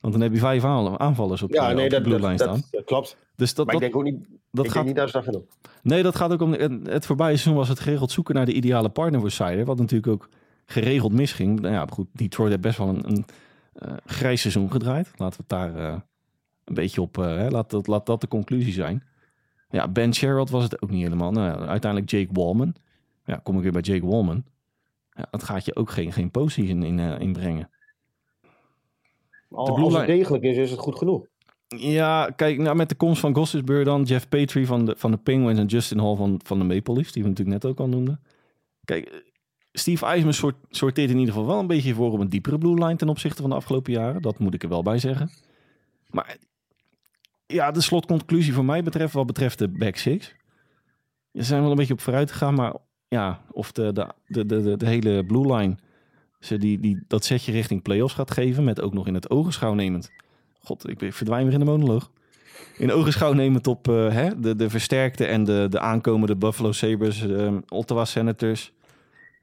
[0.00, 2.18] Want dan heb je vijf aan- aanvallers op, Ja, de, nee, op de dat, blue
[2.18, 2.62] dat, line dat, staan.
[2.70, 3.16] dat klopt.
[3.36, 5.42] Dus dat, Maar dat, ik denk ook niet, dat ik gaat niet dat dat.
[5.82, 6.52] Nee, dat gaat ook om.
[6.52, 9.64] Het, voorbije seizoen was het geregeld zoeken naar de ideale partner voor Sider.
[9.64, 10.28] Wat natuurlijk ook
[10.66, 11.60] geregeld misging.
[11.60, 13.24] Nou ja, goed, Detroit heeft best wel een, een
[13.74, 15.10] eh, grijs seizoen gedraaid.
[15.16, 16.00] Laten we het daar eh,
[16.64, 17.18] een beetje op.
[17.18, 19.02] eh, hè, laat, dat, laat dat de conclusie zijn.
[19.70, 21.30] Ja, Ben Sherrod was het ook niet helemaal.
[21.32, 22.74] Nou, ja, uiteindelijk Jake Wallman.
[23.24, 24.44] Ja, kom ik weer bij Jake Wallman.
[25.10, 27.70] Ja, dat gaat je ook geen, geen postseason in, eh, inbrengen.
[29.50, 31.26] Al- blue Als het degelijk is, is het goed genoeg.
[31.76, 35.16] Ja, kijk, nou, met de komst van Gostisbehere dan, Jeff Petrie van de, van de
[35.16, 37.88] Penguins en Justin Hall van, van de Maple Leafs, die we natuurlijk net ook al
[37.88, 38.20] noemden.
[38.84, 39.18] Kijk, eh,
[39.72, 42.74] Steve Eisman soort, sorteert in ieder geval wel een beetje voor op een diepere blue
[42.84, 44.22] line ten opzichte van de afgelopen jaren.
[44.22, 45.30] Dat moet ik er wel bij zeggen.
[46.10, 46.36] Maar
[47.46, 50.34] ja, de slotconclusie voor mij betreft, wat betreft de back six.
[51.32, 52.74] Ze zijn wel een beetje op vooruit gegaan, maar
[53.08, 55.76] ja, of de, de, de, de, de, hele blue line
[56.40, 59.74] ze die, die, dat setje richting playoffs gaat geven, met ook nog in het ogenschouw
[59.74, 60.10] nemend
[60.64, 62.10] God, ik verdwijn weer in de monoloog.
[62.78, 67.26] In ogenschouw nemend op eh, hè, de, de versterkte en de, de aankomende Buffalo Sabres,
[67.26, 68.72] eh, Ottawa Senators.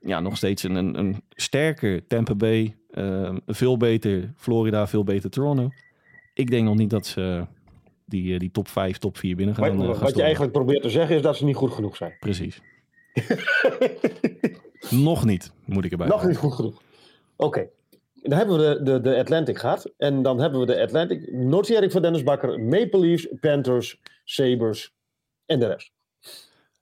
[0.02, 5.70] Ja, nog steeds een, een, sterker Tampa Bay, eh, veel beter Florida, veel beter Toronto.
[6.34, 7.46] Ik denk nog niet dat ze
[8.12, 10.52] die, eh, die top 5, top 4 binnen gaan, Maar, eh, gaan wat je eigenlijk
[10.52, 12.14] probeert te zeggen is dat ze niet goed genoeg zijn.
[12.20, 12.62] Precies.
[14.90, 16.82] nog niet, moet ik erbij Nog niet goed genoeg.
[17.36, 17.70] Oké.
[18.14, 19.92] Dan hebben we de, de, de Atlantic gehad.
[19.98, 21.32] En dan hebben we de Atlantic.
[21.32, 22.60] Noteer ik van Dennis Bakker.
[22.60, 24.94] Maple Leafs, Panthers, Sabres
[25.46, 25.92] en de rest.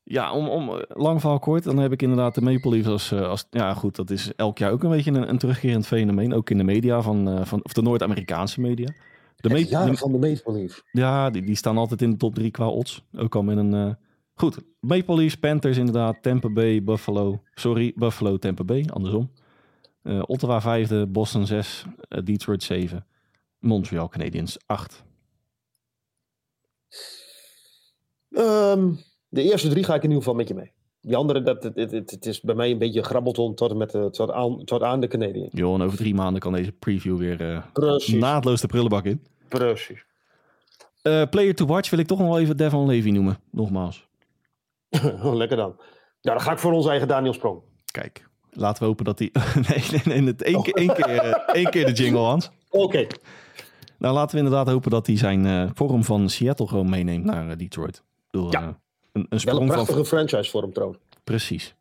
[0.04, 3.14] Ja, om, om eh, lang verhaal kort, dan heb ik inderdaad de Maple Leafs als,
[3.14, 3.48] als...
[3.50, 6.34] Ja, goed, dat is elk jaar ook een beetje een, een terugkerend fenomeen.
[6.34, 8.94] Ook in de media, van, van, of de Noord-Amerikaanse media.
[9.42, 12.18] De, Het Me- jaar de- van de Maple ja, die, die staan altijd in de
[12.18, 13.04] top drie qua odds.
[13.18, 13.74] Ook al met een...
[13.74, 13.94] eh,
[14.34, 17.42] Goed, Maple Leafs, Panthers inderdaad, Tampa Bay, Buffalo.
[17.54, 19.32] Sorry, Buffalo, Tampa Bay, andersom.
[20.02, 23.06] Eh, Ottawa vijfde, Boston zes, eh, Detroit zeven.
[23.60, 25.04] Montreal Canadiens acht.
[28.32, 28.94] Ehm,
[29.30, 30.72] de eerste drie ga ik in ieder geval met je mee.
[31.02, 33.92] Die andere, dat, het, het, het, is bij mij een beetje een grabbelton tot, met,
[33.92, 35.50] de- tot, aan, tot aan de Canadiens.
[35.52, 37.64] Joh, en over drie maanden kan deze preview weer eh,
[38.14, 39.24] naadloos de prullenbak in.
[39.48, 40.06] Precies.
[41.02, 43.38] Eh, player to watch wil ik toch nog wel even Devon Levy noemen.
[43.52, 44.08] Nogmaals.
[45.24, 45.76] Lekker dan.
[46.22, 47.62] Nou, dan ga ik voor onze eigen Daniel Sprong.
[47.92, 49.30] Kijk, laten we hopen dat hij...
[49.70, 50.28] nee, nee, nee.
[50.32, 52.52] Het één, keer, één, keer, eh, één keer de jingle, Hans.
[52.70, 53.08] Oké.
[53.98, 57.50] Nou, laten we inderdaad hopen dat hij zijn eh, vorm van Seattle gewoon meeneemt naar
[57.50, 58.04] eh, Detroit.
[58.32, 58.80] Bedoel, Ja.
[59.20, 59.76] Een, een Wel een sprong van...
[59.76, 61.00] prachtige franchise voor hem trouwens.
[61.24, 61.76] Precies.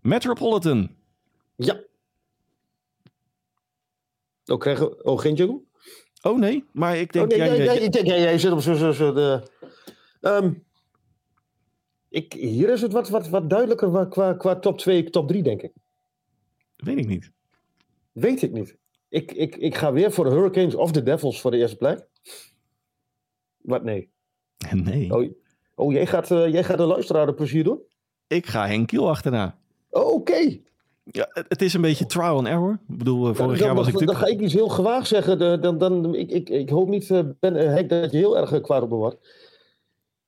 [0.00, 0.90] Metropolitan.
[1.56, 1.80] Ja.
[4.46, 5.60] Oh, krijgen, oh geen jungle?
[6.22, 7.24] Oh nee, maar ik denk...
[7.32, 8.76] oh, nee, jij- nee, jij- nee, ik denk, jij, jij zit op zo'n...
[8.76, 9.42] Zo, zo, de,
[12.08, 15.42] ik, hier is het wat, wat, wat duidelijker qua- qua, qua top 2, top 3,
[15.42, 15.72] denk ik.
[16.76, 17.30] Weet ik niet.
[18.12, 18.76] Weet ik niet.
[19.08, 22.06] Ik, ik, ik ga weer voor de Hurricanes of de Devils voor de eerste plek.
[23.56, 24.10] Wat nee.
[24.72, 25.14] Nee.
[25.14, 25.32] Oh,
[25.74, 27.80] oh jij, gaat, eh, jij gaat de luisteraar een plezier doen?
[28.26, 29.58] Ik ga Henk Kiel achterna.
[29.90, 30.58] Oh, Oké.
[31.04, 32.78] Ja, het, is een beetje trial and error.
[32.88, 35.06] Ik bedoel, eh, vorig dan, jaar was ik dan, dan ga ik iets heel gewaagd
[35.08, 35.38] zeggen.
[35.38, 38.60] De- Dan, dan, ik, ik, ik hoop niet, eh, ben, Henk, dat je heel erg
[38.60, 39.16] kwaad op me wordt.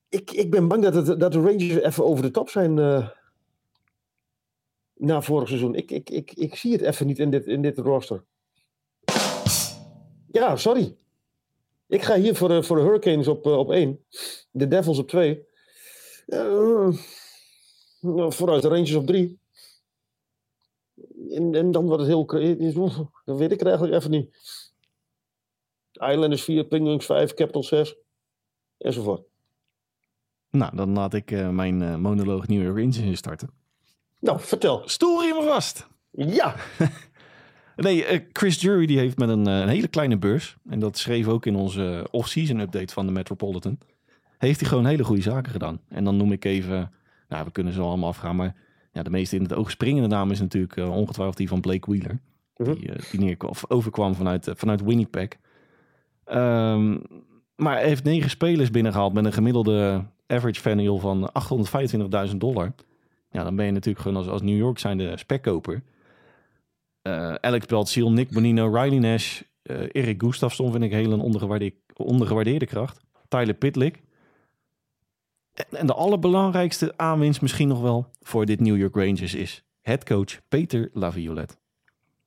[0.08, 2.74] Ik, ik ben bang dat, het, dat de Rangers even over de top zijn
[4.94, 5.74] na vorig seizoen.
[5.74, 8.24] Ik, ik, ik, ik zie het even niet in dit, in dit roster.
[10.30, 10.96] Ja, sorry.
[11.86, 14.04] Ik ga hier voor de, voor de Hurricanes op, eh, op 1.
[14.50, 15.46] De Devils op 2.
[18.28, 19.38] vooruit de Rangers op 3.
[21.30, 22.26] En, en dan wordt het heel...
[23.24, 24.36] Dat weet ik er eigenlijk even niet.
[25.92, 27.96] Islanders 4, Penguins 5, Capitals 6.
[28.78, 29.22] Enzovoort.
[30.50, 33.50] Nou, dan laat ik eh, mijn eh, monoloog New York Rangers instarten.
[34.20, 34.82] Nou, vertel.
[34.84, 35.86] Stoelriemen vast!
[36.10, 36.56] Ja.
[37.76, 40.56] Nee, eh, Chris Jury die heeft met een, eh, een hele kleine beurs.
[40.68, 43.78] En dat schreef ook in onze off-season update van de Metropolitan.
[44.38, 45.80] Heeft hij gewoon hele goede zaken gedaan.
[45.88, 46.92] En dan noem ik even,
[47.28, 48.36] nou we kunnen ze allemaal afgaan.
[48.36, 48.54] Maar
[48.94, 51.90] ja, de meest in het oog springende naam is natuurlijk eh, ongetwijfeld die van Blake
[51.90, 52.20] Wheeler.
[52.56, 52.74] Mhm.
[52.74, 55.28] Die, eh, die of overkwam vanuit, eh, vanuit Winnipeg.
[56.24, 56.98] Ehm,
[57.56, 62.72] maar hij heeft negen spelers binnengehaald met een gemiddelde average value van 825.000 dollar.
[63.30, 65.82] Ja, dan ben je natuurlijk gewoon als, als New York zijnde spekkoper.
[67.04, 71.76] Eh Alex Beltsiel, Nick Bonino, Riley Nash, eh, Erik Gustafsson vind ik een hele ondergewaardeerde,
[71.96, 73.00] ondergewaardeerde kracht.
[73.28, 74.02] Tyler Pitlick.
[75.54, 80.40] En, en de allerbelangrijkste aanwinst misschien nog wel voor dit New York Rangers is headcoach
[80.48, 81.54] Peter Laviolette.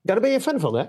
[0.01, 0.85] Ja, daar ben je fan van, hè?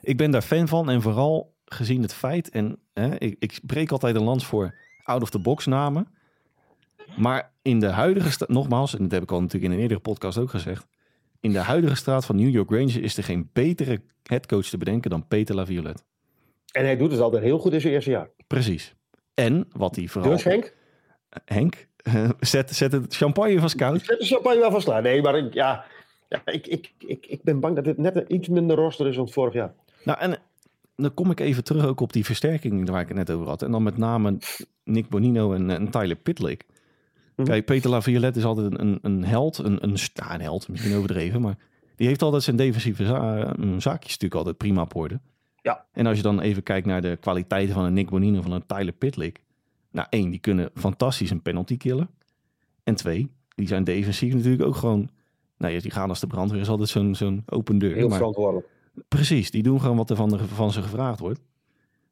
[0.00, 3.90] Ik ben daar fan van en vooral gezien het feit, en hè, ik, ik breek
[3.90, 6.08] altijd een lans voor out-of-the-box namen.
[7.16, 10.38] Maar in de huidige nogmaals, en dat heb ik al natuurlijk in een eerdere podcast
[10.38, 10.86] ook gezegd.
[11.44, 15.10] In de huidige straat van New York Rangers is er geen betere headcoach te bedenken
[15.10, 16.02] dan Peter Laviolette.
[16.72, 18.28] En hij doet het altijd heel goed in zijn eerste jaar.
[18.46, 18.94] Precies.
[19.34, 20.30] En wat hij vooral...
[20.30, 20.74] Dus Henk,
[21.44, 21.86] Henk,
[22.40, 24.00] zet, zet het champagne van koud.
[24.04, 25.02] zet de champagne wel vast klaar.
[25.02, 25.84] Nee, maar ik, ja,
[26.28, 29.16] ja, ik, ik, ik, ik ben bang dat dit net een iets minder roster is
[29.16, 29.74] dan vorig jaar.
[30.04, 30.38] Nou, en
[30.96, 33.62] dan kom ik even terug ook op die versterking waar ik het net over had.
[33.62, 34.38] En dan met name
[34.84, 36.64] Nick Bonino en, en Tyler Pitlick.
[37.36, 37.46] Mhm.
[37.48, 39.58] Kijk, Peter Laviolette is altijd een, een held.
[39.58, 41.40] Een, een, ja, een held, misschien overdreven.
[41.40, 41.56] Maar
[41.96, 45.20] die heeft altijd zijn defensieve za- eh, zaakjes natuurlijk altijd prima op orde.
[45.62, 45.86] Ja.
[45.92, 48.66] En als je dan even kijkt naar de kwaliteiten van een Nick Bonino van een
[48.66, 49.42] Tyler Pitlick.
[49.90, 52.08] Nou, één, die kunnen fantastisch een penalty killen.
[52.82, 55.08] En twee, die zijn defensief natuurlijk ook gewoon...
[55.58, 57.94] Nou ja, die gaan als de brandweer is altijd zo'n zo'n open deur.
[57.94, 58.68] Heel maar verantwoordelijk.
[59.08, 61.40] Precies, die doen gewoon wat er van, de, van ze gevraagd wordt.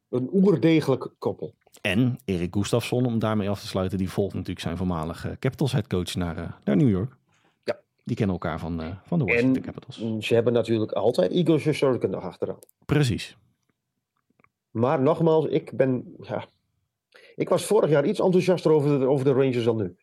[0.09, 1.53] Een oerdegelijk koppel.
[1.91, 6.15] En Erik Gustafsson, om daarmee af te sluiten, die volgt natuurlijk zijn voormalige Capitals headcoach
[6.15, 7.15] naar, eh, naar New York.
[7.63, 7.79] Ja.
[8.03, 10.25] Die kennen elkaar van, eh, van de Washington En Capitals.
[10.27, 12.59] ze hebben natuurlijk altijd Igor Shesterkin nog achteraan.
[12.85, 13.37] Precies.
[14.71, 16.15] Maar nogmaals, ik ben.
[16.21, 16.45] Ja,
[17.35, 19.95] ik was vorig jaar iets enthousiaster over de, over de Rangers dan nu.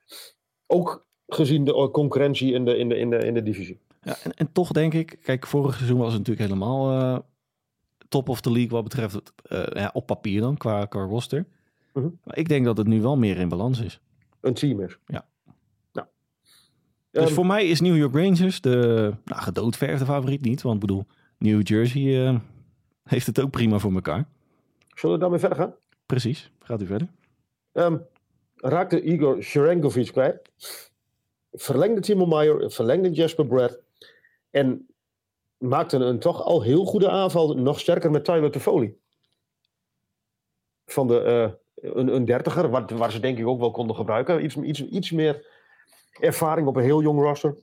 [0.67, 3.81] Ook gezien de eh, concurrentie in de, in de, in de, in de divisie.
[4.03, 7.25] Ja, en, en toch denk ik, kijk, vorig seizoen was het natuurlijk helemaal
[8.09, 9.33] top of the league wat betreft het,
[9.73, 11.47] ja, op papier dan, qua, qua roster.
[11.93, 12.09] Mhm.
[12.25, 14.01] Maar ik denk dat het nu wel meer in balans is.
[14.41, 14.99] Een team is.
[15.07, 15.29] Ja.
[15.93, 16.07] Nou.
[17.11, 18.77] Dus Ehm, voor mij is New York Rangers de
[19.25, 20.63] nou, gedoodverfde favoriet niet.
[20.63, 21.07] Want ik bedoel,
[21.39, 22.37] New Jersey eh,
[23.05, 24.29] heeft het ook prima voor elkaar.
[24.95, 25.75] Zullen we daarmee verder gaan?
[26.07, 26.53] Precies.
[26.59, 27.09] Gaat u verder?
[27.73, 27.99] Ehm,
[28.57, 30.51] raakte Igor Sharangovic kwijt.
[31.53, 33.79] Verlengde Timo Meyer, verlengde Jasper Brad.
[34.51, 34.87] En
[35.59, 38.97] maakte een toch al heel goede aanval nog sterker met Tyler Toffoli.
[40.87, 41.51] Van de, eh,
[41.81, 44.45] een, een dertiger, waar, ze denk ik ook wel konden gebruiken.
[44.45, 45.47] Iets, iets, iets meer
[46.21, 47.57] ervaring op een heel jong roster.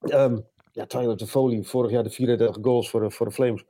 [0.00, 0.38] Ehm,
[0.72, 3.64] ja, Tyler Toffoli, vorig jaar de 34 goals voor de, voor de Flames.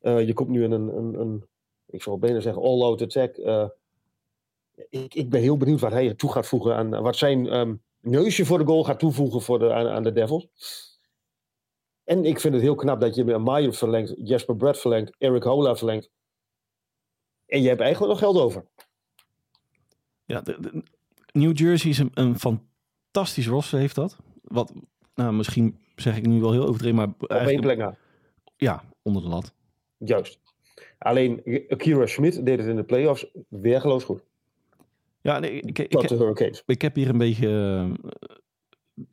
[0.00, 1.46] Eh, je komt nu in een, een, een
[1.86, 3.36] ik zal bijna zeggen, all-out attack.
[3.36, 3.68] eh,
[4.88, 8.44] ik, ik ben heel benieuwd wat hij toe gaat voegen aan wat zijn ehm, neusje
[8.44, 10.48] voor de goal gaat toevoegen voor de, aan, de Devils.
[12.04, 15.76] En ik vind het heel knap dat je Meyer verlengt, Jasper Brad verlengt, Eric Hola
[15.76, 16.10] verlengt.
[17.46, 18.64] En je hebt eigenlijk nog geld over.
[20.24, 20.82] Ja, de, de-
[21.32, 24.16] New Jersey is een, een fantastisch roster heeft dat.
[24.42, 24.72] Wat,
[25.14, 27.96] nou, misschien zeg ik nu wel heel overdreven, maar Op één plek na.
[28.56, 29.54] ja, onder de lat.
[29.98, 30.40] Juist.
[30.98, 34.22] Alleen Akira Schmidt deed het in de playoffs weergeloos goed.
[35.20, 36.62] Ja, nee, ik, ik, ik, Hurricanes.
[36.66, 37.48] ik heb hier een beetje...
[37.48, 38.10] eh,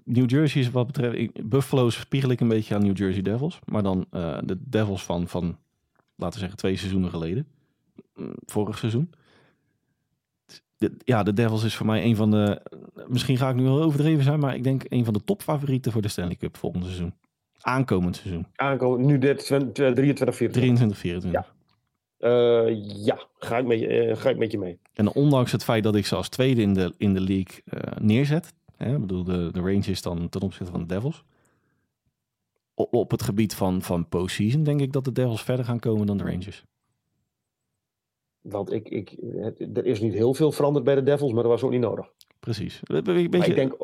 [0.04, 1.50] New Jersey is wat betreft...
[1.50, 3.60] Buffalo's spiegel ik een beetje aan New Jersey Devils.
[3.66, 5.58] Maar dan eh, de Devils van, van,
[6.16, 7.48] laten we zeggen, twee seizoenen geleden.
[8.16, 9.10] Mm, Vorig seizoen.
[10.80, 12.62] De, ja, de Devils is voor mij een van de...
[13.08, 16.02] Misschien ga ik nu wel overdreven zijn, maar ik denk een van de topfavorieten voor
[16.02, 17.14] de Stanley Cup volgend seizoen.
[17.62, 18.48] Aankomend seizoen.
[18.56, 20.62] Aankomen, nu dit 20, 23, 24.
[20.62, 21.54] 23, 24.
[22.18, 24.80] Eh, ja, ga ik, met je, eh, ga ik met je mee.
[24.94, 27.98] En ondanks het feit dat ik ze als tweede in de, in de league eh,
[28.02, 28.54] neerzet.
[28.78, 31.24] Hè, ik bedoel, de, de Rangers dan ten opzichte van de Devils.
[32.74, 36.06] Op, op het gebied van, van postseason denk ik dat de Devils verder gaan komen
[36.06, 36.64] dan de Rangers.
[38.50, 41.52] Want ik, ik, het- er is niet heel veel veranderd bij de Devils, maar dat
[41.52, 42.08] was ook niet nodig.
[42.40, 42.80] Precies.
[42.84, 43.78] We- we- Weet Maar je, ik denk,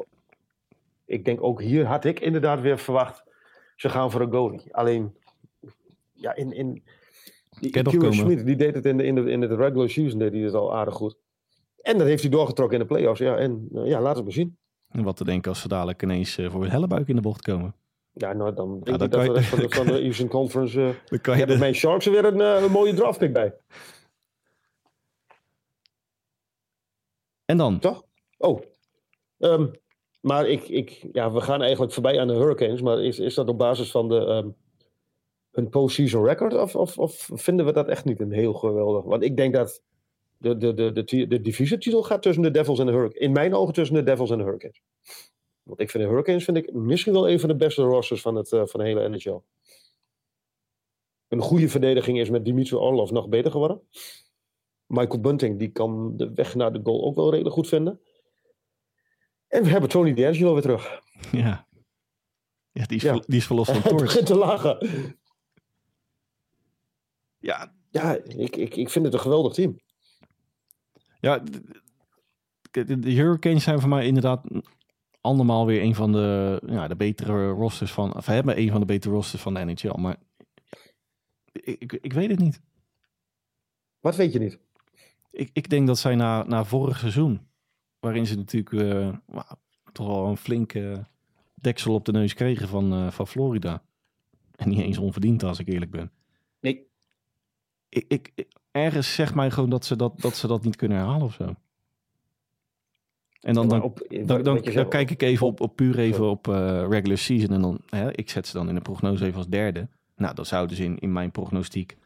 [1.06, 3.24] ik denk ook hier had ik inderdaad weer verwacht,
[3.76, 4.76] ze gaan voor een goalie.
[4.76, 5.16] Alleen,
[6.14, 6.84] ja, in, in
[7.60, 8.12] die.
[8.14, 10.54] Schmidt, die deed het in de, in de, in de regular season, deed hij het
[10.54, 11.18] al aardig goed.
[11.82, 13.20] En dat heeft hij doorgetrokken in de playoffs.
[13.20, 14.58] Ja, en eh, ja, laat het maar zien.
[14.92, 17.76] wat te denken als ze dadelijk ineens eh, voor een hellebuik in de bocht komen.
[18.14, 20.30] Ja, nou, dan denk dan ik dat de je- rest van de, van de Eastern
[20.30, 20.82] Conference...
[20.82, 23.54] eh Dan kan je hebben de, mijn Sharks er weer een, een mooie draftpick bij.
[27.46, 27.80] En dan?
[27.80, 28.04] Toch?
[28.38, 28.62] Oh.
[29.40, 29.68] Ehm,
[30.22, 32.82] maar ik, ik, ja, we gaan eigenlijk voorbij aan de Hurricanes.
[32.82, 34.50] Maar is, is dat op basis van de, ehm
[35.56, 36.54] hun postseason record?
[36.54, 39.04] Of, of, of vinden we dat echt niet een heel geweldig?
[39.04, 39.82] Want ik denk dat
[40.38, 43.24] de, de, de, de, de divisietitel gaat tussen de Devils en de Hurricanes.
[43.24, 44.82] In mijn ogen tussen de Devils en de Hurricanes.
[45.64, 48.36] Want ik vind de Hurricanes vind ik misschien wel een van de beste rosters van,
[48.36, 49.40] het, eh, van de hele NHL.
[51.28, 53.82] Een goede verdediging is met Dimitri Orlov nog beter geworden.
[54.88, 58.00] Michael Bunting die kan de weg naar de goal ook wel redelijk goed vinden.
[59.48, 61.02] En we hebben Tony D'Angelo weer terug.
[61.32, 61.68] Ja.
[62.72, 63.14] Ja, die is, Ja.
[63.14, 64.02] ver- die is verlost van Hij Torch.
[64.04, 64.78] begint te lachen.
[67.38, 69.80] Ja, Ja, ik, ik, ik vind het een geweldig team.
[71.20, 71.40] Ja,
[72.72, 74.44] de, de Hurricanes zijn voor mij inderdaad
[75.22, 78.86] andermaal weer een van de, ja, de betere rosters van, of hebben een van de
[78.86, 80.00] betere rosters van de NHL.
[80.00, 80.18] Maar
[81.52, 82.62] ik, ik, ik weet het niet.
[84.00, 84.60] Wat weet je niet?
[85.36, 87.40] Ik, ik denk dat zij na, na vorig seizoen,
[88.00, 89.14] waarin ze natuurlijk eh,
[89.92, 91.06] toch wel een flinke
[91.56, 93.82] deksel op de neus kregen van, eh, van Florida.
[94.56, 96.12] En niet eens onverdiend als ik eerlijk ben.
[96.60, 96.88] Nee.
[97.90, 100.98] Ik, ik, ik- ergens zegt mij gewoon dat ze dat, dat ze dat niet kunnen
[100.98, 101.56] herhalen of zo.
[103.40, 107.18] En dan, dan, op, dan, kijk ik even op, op puur even op eh, regular
[107.18, 107.50] season.
[107.50, 109.88] En dan, hè, ik zet ze dan in de prognose even als derde.
[110.16, 111.98] Nou, dan zouden ze in, in mijn prognostiek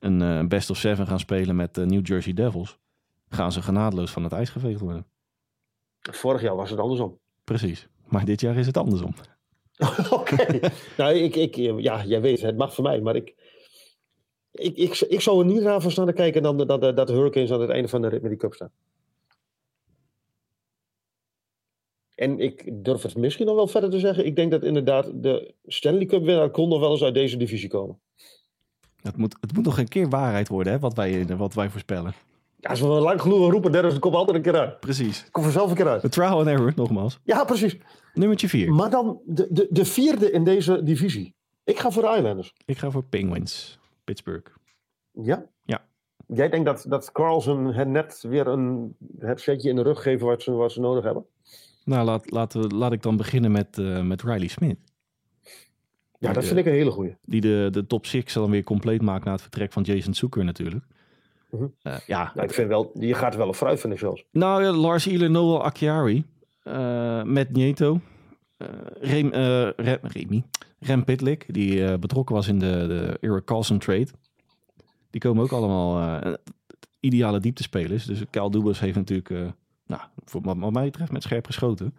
[0.00, 2.78] een eh, best of seven gaan spelen met de New Jersey Devils.
[3.28, 5.06] Gaan ze genadeloos van het ijs geveegd worden.
[6.00, 7.18] Vorig jaar was het andersom.
[7.44, 7.88] Precies.
[8.06, 9.14] Maar dit jaar is het andersom.
[10.10, 10.60] Oké.
[10.96, 13.34] nou, ik, ik, ja, jij weet, het mag voor mij, maar ik,
[14.50, 17.06] ik, ik, ik zou er niet raar van staan te kijken dan dat, dat, dat
[17.06, 18.72] de Hurricanes aan het einde van de die cup staan.
[22.14, 24.26] En ik durf het misschien nog wel verder te zeggen.
[24.26, 27.68] Ik denk dat inderdaad de Stanley Cup winnaar kon nog wel eens uit deze divisie
[27.68, 28.00] komen.
[29.02, 32.12] Het moet, het moet nog een keer waarheid worden, hè, wat, wij, wat wij voorspellen.
[32.60, 34.80] Ja, als we lang genoeg roepen, Dennis, komt altijd een keer uit.
[34.80, 35.28] Precies.
[35.30, 36.02] Komt vanzelf een keer uit.
[36.02, 37.20] De trial and error, nogmaals.
[37.24, 37.76] Ja, precies.
[38.14, 38.72] Nummertje vier.
[38.72, 41.34] Maar dan de, de, de vierde in deze divisie.
[41.64, 42.54] Ik ga voor de Islanders.
[42.64, 43.78] Ik ga voor Penguins.
[44.04, 44.50] Pittsburgh.
[45.12, 45.46] Ja?
[45.62, 45.84] Ja.
[46.26, 50.26] Jij denkt dat, dat Carlsen het net weer een het setje in de rug geven
[50.26, 51.26] wat ze, wat ze nodig hebben?
[51.84, 54.78] Nou, laat, laat ik dan beginnen met, eh, met Riley Smith.
[56.18, 57.16] Ja, dat vind ik een hele goeie.
[57.24, 60.44] Die de, de top 6 dan weer compleet maakt na het vertrek van Jason Zucker
[60.44, 60.84] natuurlijk.
[61.50, 61.66] Mhm.
[61.82, 64.24] Eh, ja, Nou, ik vind wel, die gaat er wel een fruit, vind ik zelfs.
[64.30, 66.24] nou ja, Lars Iler, Noel Acciari,
[66.62, 68.00] eh met Nieto,
[68.56, 68.68] eh
[69.00, 70.44] Rem, eh, Rem, Remy,
[70.78, 74.08] Rem Pitlick, die eh, betrokken was in de, de Eric Carlson trade.
[75.10, 76.32] Die komen ook allemaal eh,
[77.00, 78.04] ideale dieptespelers.
[78.04, 79.46] Dus Kyle Dubas heeft natuurlijk, eh,
[79.86, 81.94] nou, voor wat, wat mij betreft, met scherp geschoten.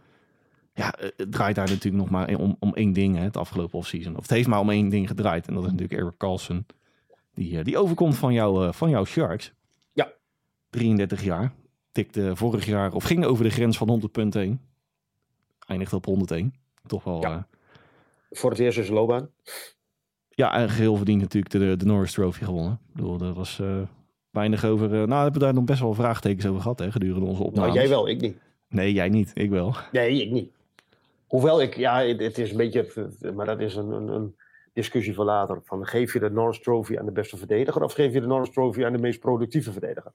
[0.79, 3.77] Ja, eh, het draait daar natuurlijk nog maar om, om één ding, hè, het afgelopen
[3.77, 4.15] offseason.
[4.15, 5.47] Of het heeft maar om één ding gedraaid.
[5.47, 6.65] En dat is natuurlijk Eric Carlson.
[7.33, 9.53] Die, eh, die overkomt van, jou, eh, van jouw Sharks.
[9.93, 10.11] Ja.
[10.69, 11.53] 33 jaar.
[11.91, 14.59] Tikte vorig jaar, of ging over de grens van 100 punten heen.
[15.67, 16.53] Eindigde op 101.
[16.87, 17.21] Toch wel...
[17.21, 17.47] Ja.
[18.29, 19.29] Voor het eerst zijn loopbaan.
[20.29, 22.79] ja en geheel verdiend natuurlijk de, de Norris Trophy gewonnen.
[22.89, 23.81] Ik bedoel, dat was eh,
[24.31, 24.85] weinig over...
[24.85, 27.73] eh, nou, we hebben daar nog best wel vraagtekens over gehad, hè, gedurende onze opnames.
[27.73, 28.37] Nou, jij wel, ik niet.
[28.69, 29.31] Nee, jij niet.
[29.33, 29.75] Ik wel.
[29.91, 30.51] Nee, ik niet.
[31.29, 34.35] Hoewel ik, ja, het, is een beetje, maar dat is een, een, een
[34.73, 35.61] discussie voor later.
[35.63, 38.49] Van, geef je de Norris Trophy aan de beste verdediger of geef je de Norris
[38.49, 40.11] Trophy aan de meest productieve verdediger?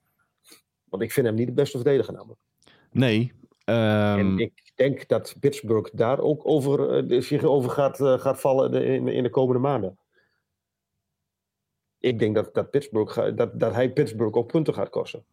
[0.85, 2.41] Want ik vind hem niet de beste verdediger namelijk.
[2.91, 3.33] Nee.
[3.65, 8.41] ehm, En ik denk dat Pittsburgh daar ook over, eh, zich over gaat, eh, gaat
[8.41, 9.99] vallen in, in de komende maanden.
[11.99, 15.25] Ik denk dat, dat, Pittsburgh ga- dat, dat hij Pittsburgh ook punten gaat kosten.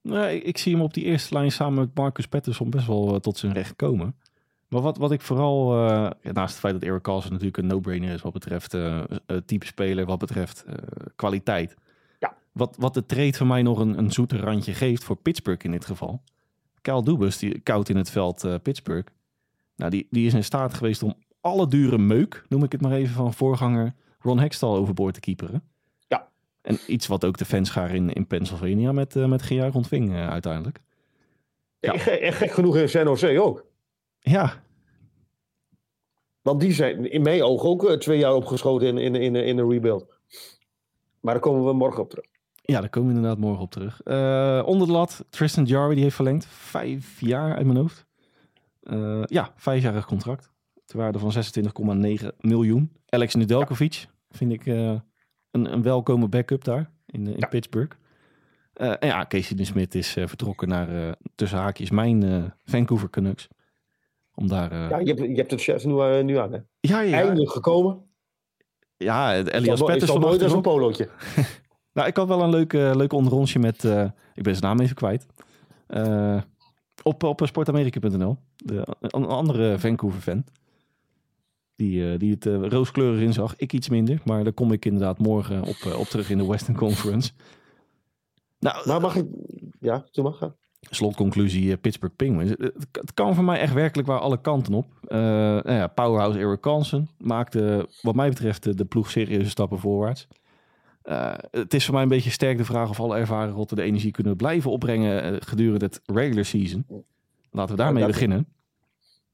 [0.00, 3.14] Nou, ik, ik zie hem op die eerste lijn samen met Marcus Patterson best wel
[3.14, 4.16] eh, tot zijn recht komen.
[4.68, 8.12] Maar wat, wat ik vooral, eh, naast het feit dat Eric Carlson natuurlijk een no-brainer
[8.12, 10.64] is wat betreft eh, eh, type speler, wat betreft
[11.16, 11.76] kwaliteit.
[12.18, 12.36] Ja.
[12.52, 15.70] Wat, wat de trade van mij nog een, een zoeter randje geeft voor Pittsburgh in
[15.70, 16.22] dit geval.
[16.80, 19.12] Kyle Dubas, die koud in het veld Pittsburgh.
[19.76, 22.92] Nou, die, die is in staat geweest om alle dure meuk, noem ik het maar
[22.92, 25.62] even, van voorganger Ron Hextall overboord te keeperen.
[26.08, 26.28] Ja.
[26.62, 30.80] En iets wat ook de fanschar in, in Pennsylvania met, met gejuich ontving uiteindelijk.
[31.80, 31.92] Ja.
[31.92, 33.65] En gek genoeg in San Jose ook.
[34.30, 34.62] Ja,
[36.42, 39.58] Want die zijn in mijn ogen ook eh, twee jaar opgeschoten in, in, in, in
[39.58, 40.06] een rebuild.
[41.20, 42.26] Maar daar komen we morgen op terug.
[42.62, 44.02] ja, daar komen we inderdaad morgen op terug.
[44.02, 46.46] Eh, onder de lat, Tristan Jarry die heeft verlengd.
[46.46, 48.06] Vijf jaar uit mijn hoofd.
[48.82, 50.52] Eh, ja, vijfjarig contract.
[50.84, 52.92] Ter waarde van 26,9 miljoen.
[53.08, 55.02] Alex Nedeljkovic vind ik een,
[55.50, 57.46] een welkome backup daar in, in Ja.
[57.46, 57.96] Pittsburgh.
[58.72, 63.48] En ja, Casey de Smith is vertrokken naar tussen haakjes mijn Vancouver Canucks.
[64.36, 64.70] Om daar...
[64.72, 66.52] eh, Ja, je, hebt, je hebt het chef nu, eh, nu aan.
[66.52, 66.58] Hè?
[66.80, 68.02] ja, ja, Eindelijk gekomen.
[68.96, 71.08] ja, Elias al, is nooit als een polootje.
[71.92, 73.84] Nou, ik had wel een leuk, eh, leuk onderrondje met,
[74.34, 75.26] ik ben zijn naam even kwijt,
[77.02, 78.36] op, op sportamerika.nl.
[79.00, 80.44] Een andere Vancouver-fan.
[81.76, 83.56] Die, die het rooskleurig in zag.
[83.56, 86.76] Ik iets minder, maar daar kom ik inderdaad morgen op, op terug in de Western
[86.76, 87.32] Conference.
[88.58, 89.26] Nou, Maar mag ik...
[89.80, 90.56] Ja, toen mag gaan.
[90.90, 92.50] Slotconclusie eh, Pittsburgh Penguins.
[92.50, 92.60] Het,
[92.92, 94.86] het- kan voor mij echt werkelijk waar alle kanten op.
[95.08, 100.28] Eh, nou ja, powerhouse Eric Carlson maakte wat mij betreft de, ploeg serieuze stappen voorwaarts.
[101.02, 103.82] Eh, het is voor mij een beetje sterk de vraag of alle ervaren rotten de
[103.82, 106.86] energie kunnen blijven opbrengen eh, gedurende het regular season.
[107.50, 108.46] Laten we daarmee beginnen.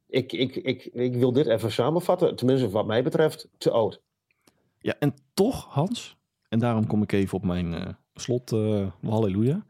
[0.09, 2.37] Ik, ik, ik, ik wil dit even samenvatten.
[2.37, 4.01] Tenminste, wat mij betreft, te oud.
[4.79, 6.17] Ja, en toch, Hans,
[6.49, 9.65] en daarom kom ik even op mijn eh, slot, eh, halleluja.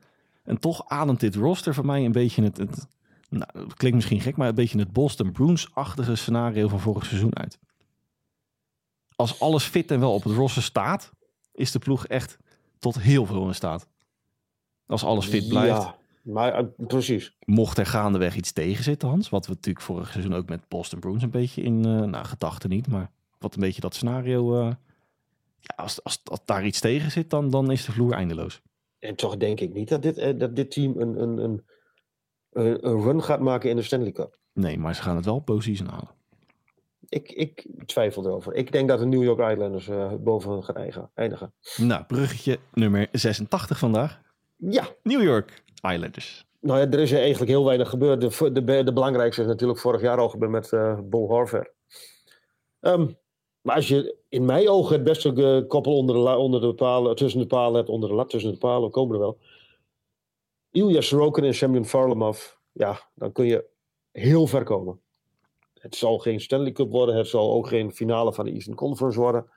[0.45, 2.87] En toch ademt dit roster voor mij een beetje het, het
[3.29, 7.59] nou, klinkt misschien gek, maar een beetje het Boston Bruins-achtige scenario van vorig seizoen uit.
[9.17, 11.13] Als alles fit en wel op het roster staat,
[11.53, 12.39] is de ploeg echt
[12.79, 13.89] tot heel veel in staat.
[14.87, 17.37] Als alles fit blijft, Ja, maar eh, precies.
[17.45, 19.29] mocht er gaandeweg iets tegen zitten, Hans.
[19.29, 22.71] Wat we natuurlijk vorig seizoen ook met Boston Bruins een beetje in, eh nou, gedachten
[22.71, 24.61] niet, maar wat een beetje dat scenario.
[24.61, 24.75] eh,
[25.59, 28.63] ja, als, als, als daar iets tegen zit, dan, dan is de vloer eindeloos.
[29.03, 31.63] En toch denk ik niet dat dit, eh, dat dit team een, een, een,
[32.53, 34.39] een run gaat maken in de Stanley Cup.
[34.53, 36.11] Nee, maar ze gaan het wel postseason halen.
[37.09, 38.55] Ik, ik twijfel erover.
[38.55, 41.55] Ik denk dat de New York Islanders eh boven gaan eigen- eindigen.
[41.77, 44.21] Nou, bruggetje nummer 86 vandaag.
[44.57, 46.47] Ja, New York Islanders.
[46.61, 48.21] nou ja, er is eigenlijk heel weinig gebeurd.
[48.21, 51.71] De, de, de belangrijkste is natuurlijk vorig jaar al gebeurd met eh Bo Horvath.
[52.81, 53.09] Ehm,
[53.63, 57.17] maar als je in mijn ogen het beste eh, koppel onder de, onder de palen,
[57.17, 59.39] tussen de palen hebt, onder de lat tussen de palen, komen er wel.
[60.71, 63.65] Ilya Sorokin en Semyon Varlamov, ja, dan kun je
[64.13, 65.01] heel ver komen.
[65.75, 69.21] Het zal geen Stanley Cup worden, het zal ook geen finale van de Eastern Conference
[69.21, 69.51] worden.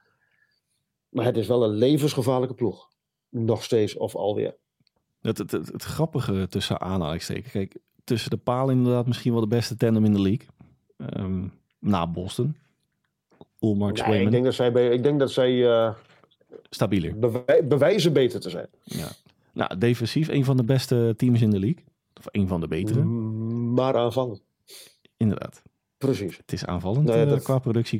[1.09, 2.89] Maar het is wel een levensgevaarlijke ploeg.
[3.29, 4.57] Nog steeds of alweer.
[5.21, 7.51] Het, het, het, het grappige tussen aanhalingstekens.
[7.51, 10.47] Kijk, tussen de palen inderdaad misschien wel de beste tandem in de league.
[10.97, 11.47] Ehm,
[11.79, 12.55] na Boston.
[13.73, 14.25] Nee, Swayman.
[14.25, 15.65] ik denk dat zij, ik denk dat zij
[16.69, 17.19] Stabieler.
[17.19, 18.67] bewij- bewijzen beter te zijn.
[18.83, 19.07] Ja.
[19.53, 21.83] Nou, defensief een van de beste teams in de league.
[22.19, 23.01] Of een van de betere.
[23.03, 24.43] Mm, Maar aanvallend.
[25.17, 25.61] Inderdaad.
[25.97, 26.37] Precies.
[26.37, 27.99] Het is aanvallend Nou ja, eh, dat- qua productie.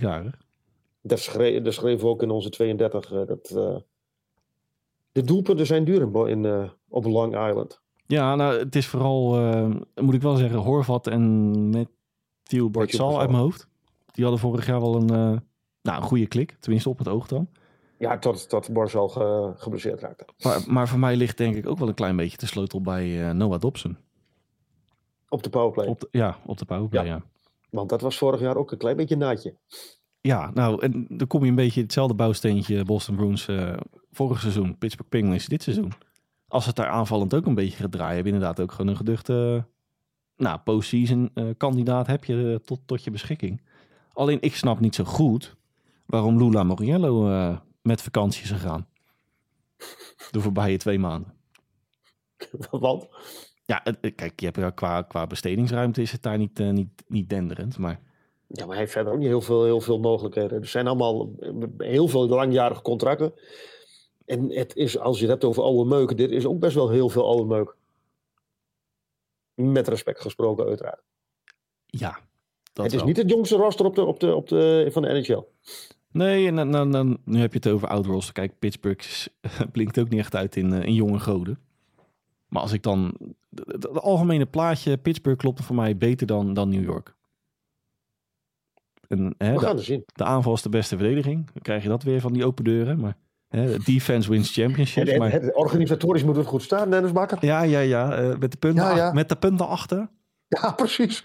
[1.01, 3.11] Dat, schreef, dat schreven we ook in onze 32.
[3.11, 3.75] eh, dat, eh,
[5.11, 7.81] de doelpunten zijn duur in, op Long Island.
[8.07, 9.39] Ja, nou, het is vooral,
[9.95, 11.21] moet ik wel zeggen, Horvat en
[11.69, 13.19] Matthew Bartsal Barzal.
[13.19, 13.67] uit mijn hoofd.
[14.11, 15.41] Die hadden vorig jaar wel een,
[15.85, 16.55] nou, een goede klik.
[16.59, 17.47] Tenminste op het oog dan.
[17.97, 20.25] Ja, tot, tot Barzal ge, geblesseerd raakte.
[20.43, 23.27] Maar, maar voor mij ligt denk ik ook wel een klein beetje de sleutel bij
[23.27, 23.97] eh, Noah Dobson.
[25.29, 25.87] Op de powerplay.
[25.87, 27.21] Op de, ja, op de powerplay, ja.
[27.69, 29.55] Want dat was vorig jaar ook een klein beetje naadje.
[30.21, 33.77] Ja, nou, en dan kom je een beetje hetzelfde bouwsteentje Boston Bruins eh,
[34.11, 35.91] vorig seizoen, Pittsburgh Penguins dit seizoen.
[36.47, 38.97] Als het daar aanvallend ook een beetje gaat draaien, heb je inderdaad ook gewoon een
[38.97, 39.65] geduchte
[40.37, 43.61] nou, postseason eh, kandidaat heb je tot, tot je beschikking.
[44.13, 45.54] Alleen ik snap niet zo goed
[46.05, 48.87] waarom Lula Moriello eh, met vakantie is gegaan.
[50.31, 51.33] De voorbije twee maanden.
[52.71, 53.07] Want
[53.65, 57.29] Ja, het- kijk, je hebt qua, qua bestedingsruimte is het daar niet, eh, niet, niet
[57.29, 57.77] denderend.
[57.77, 58.01] Maar
[58.47, 60.61] ja, maar hij heeft verder ook niet heel veel, heel veel mogelijkheden.
[60.61, 63.33] Er zijn allemaal eh, heel veel langjarige contracten.
[64.25, 66.89] En het is, als je het hebt over oude meuk, dit is ook best wel
[66.89, 67.75] heel veel oude meuk.
[69.53, 71.01] Met respect gesproken, uiteraard.
[71.85, 72.19] ja,
[72.73, 73.07] dat het is wel.
[73.07, 75.43] niet het jongste roster op de, op de, op de, van de NHL.
[76.15, 78.33] Nee, en dan, dan, dan- nu heb je het over oud roster.
[78.33, 79.27] Kijk, Pittsburgh
[79.71, 81.59] blinkt ook niet echt uit in, eh, in jonge goden.
[82.47, 83.17] Maar als ik dan...
[83.65, 87.15] Het algemene plaatje, Pittsburgh klopte voor mij beter dan, dan New York.
[89.07, 90.03] En, hè, We de, gaan het zien.
[90.05, 91.45] de aanval is de beste verdediging.
[91.53, 92.99] Dan krijg je dat weer van die open deuren.
[92.99, 95.09] Maar hè, defense wins championships.
[95.09, 97.45] Het, maar, het, het organisatorisch moet het goed staan, Dennis Bakker.
[97.45, 98.15] ja, ja, ja.
[98.17, 99.11] eh, met, de punten Ja, ach- ja.
[99.13, 100.09] met de punten achter.
[100.47, 101.23] Ja, precies.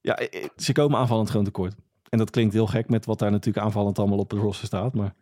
[0.00, 1.74] Ja, eh, ze komen aanvallend gewoon tekort.
[2.10, 4.94] En dat klinkt heel gek met wat daar natuurlijk aanvallend allemaal op de roster staat.
[4.94, 5.14] Maar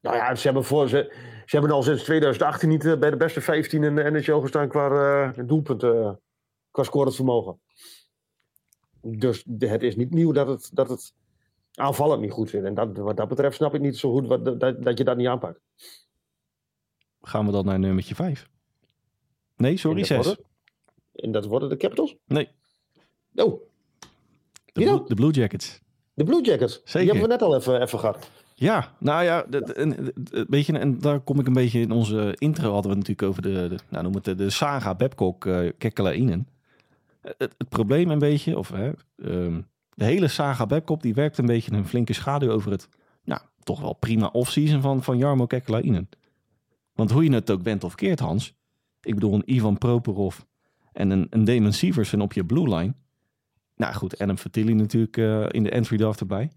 [0.00, 1.12] Nou ja, ze hebben, voor, ze,
[1.46, 4.68] ze hebben al sinds 2018 niet eh, bij de beste 15 in de NHL gestaan
[4.68, 4.88] qua
[5.32, 6.12] eh, doelpunten, eh,
[6.70, 7.60] qua scorend vermogen.
[9.00, 11.14] Dus het is niet nieuw dat het, dat het
[11.74, 12.64] aanvallend niet goed zit.
[12.64, 15.16] En dat, wat dat betreft snap ik niet zo goed wat, dat, dat je dat
[15.16, 15.60] niet aanpakt.
[17.22, 18.48] gaan we dan naar nummertje 5?
[19.56, 20.26] Nee, sorry, En dat 6.
[20.26, 20.44] worden-
[21.12, 22.16] En dat worden de Capitals?
[22.24, 22.48] Nee,
[23.34, 23.62] Oh?
[24.72, 25.80] Blue, de Blue Jackets.
[26.16, 26.72] De Blue Jackets.
[26.74, 27.08] Die Zeker.
[27.08, 28.30] hebben we net al even, even gehad.
[28.54, 30.12] Ja, nou ja, de- en,
[30.48, 33.42] weet je, en daar kom ik een beetje in onze intro hadden we natuurlijk over
[33.42, 35.48] de, de nou noem het de, de saga Babcock,
[35.78, 36.48] Kekkelainen.
[37.20, 39.60] Het, het probleem een beetje, of hè, ehm,
[39.94, 42.88] de hele saga Babcock, die werkt een beetje een flinke schaduw over het,
[43.24, 46.08] nou, toch wel prima offseason van, van Jarmo Kekkelainen.
[46.94, 48.54] Want hoe je het ook bent of keert, Hans.
[49.02, 50.38] Ik bedoel, een Ivan Properov
[50.92, 52.94] en een, een Damon Sieversen op je blue line.
[53.76, 56.50] Nou goed, Adam Fertilli natuurlijk eh, in de entry draft erbij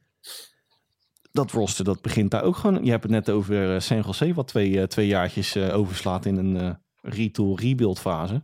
[1.32, 2.86] dat roster, dat begint daar ook gewoon.
[2.86, 6.38] Je hebt het net over eh, San Jose, wat twee, eh, twee jaartjes overslaat in
[6.38, 8.44] een retool rebuild fase.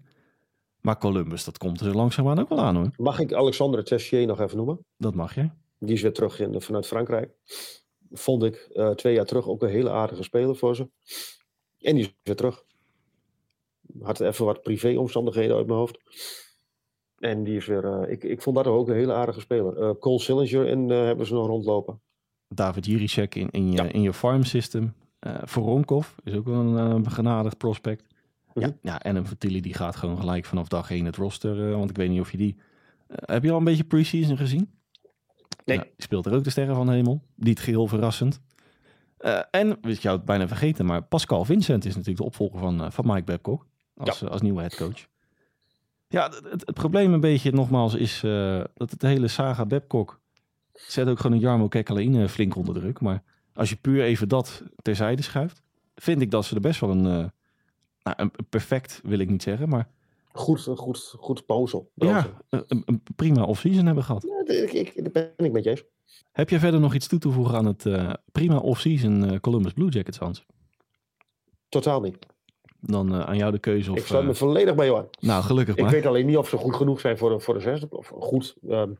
[0.81, 2.89] Maar Columbus, dat komt er langzaamaan ook wel aan hoor.
[2.97, 4.85] Mag ik Alexandre Tessier nog even noemen?
[4.97, 5.49] Dat mag je.
[5.79, 7.31] Die is weer terug in, vanuit Frankrijk.
[8.11, 10.89] Vond ik twee jaar terug ook een hele aardige speler voor ze.
[11.79, 12.63] En die is weer terug.
[13.99, 15.99] Had even wat privéomstandigheden uit mijn hoofd.
[17.19, 17.85] En die is weer.
[17.85, 19.77] eh, ik, ik vond dat ook een hele aardige speler.
[19.81, 21.99] Eh, Cole Sillinger en eh, hebben ze nog rondlopen.
[22.47, 23.83] David Jiricek in, in, je, Ja.
[23.83, 24.93] in je farm system.
[25.19, 28.03] Eh Voronkov is ook wel een uh, begenadigd prospect.
[28.53, 28.65] Mhm.
[28.65, 31.69] Ja, ja, en een Vertilli die gaat gewoon gelijk vanaf dag 1 het roster.
[31.77, 32.55] want ik weet niet of je die...
[33.07, 34.69] heb je al een beetje preseason gezien?
[35.65, 35.77] Nee.
[35.77, 37.21] Ja, speelt er ook de sterren van de hemel.
[37.35, 38.41] Niet geheel verrassend.
[39.51, 43.05] En, wist je het bijna vergeten, maar Pascal Vincent is natuurlijk de opvolger van, van
[43.07, 43.65] Mike Babcock.
[43.95, 45.07] Als, als nieuwe headcoach.
[46.07, 50.19] Ja, het, het, het probleem een beetje nogmaals is eh, dat het hele saga Babcock
[50.73, 52.99] zet ook gewoon een Jarmo Kekkelaine flink onder druk.
[53.01, 55.61] Maar als je puur even dat terzijde schuift,
[55.95, 57.29] vind ik dat ze er best wel een, eh,
[58.03, 59.89] nou, een perfect, wil ik niet zeggen, maar
[60.31, 61.91] Goed, goed, goed puzzel.
[61.93, 64.23] ja, een, een prima off-season hebben gehad.
[64.23, 65.83] Ja, ik, ik, daar ben ik met je eens.
[66.31, 69.89] Heb je verder nog iets toe te voegen aan het eh, prima off-season Columbus Blue
[69.89, 70.45] Jackets, Hans?
[71.69, 72.17] Totaal niet.
[72.87, 73.97] Dan eh, aan jou de keuze of...
[73.97, 75.07] ik sluit eh, me volledig bij jou aan.
[75.19, 75.91] nou, gelukkig Ik maar.
[75.91, 77.87] weet alleen niet of ze goed genoeg zijn voor voor de zesde.
[77.89, 78.55] Of goed.
[78.69, 78.93] ehm,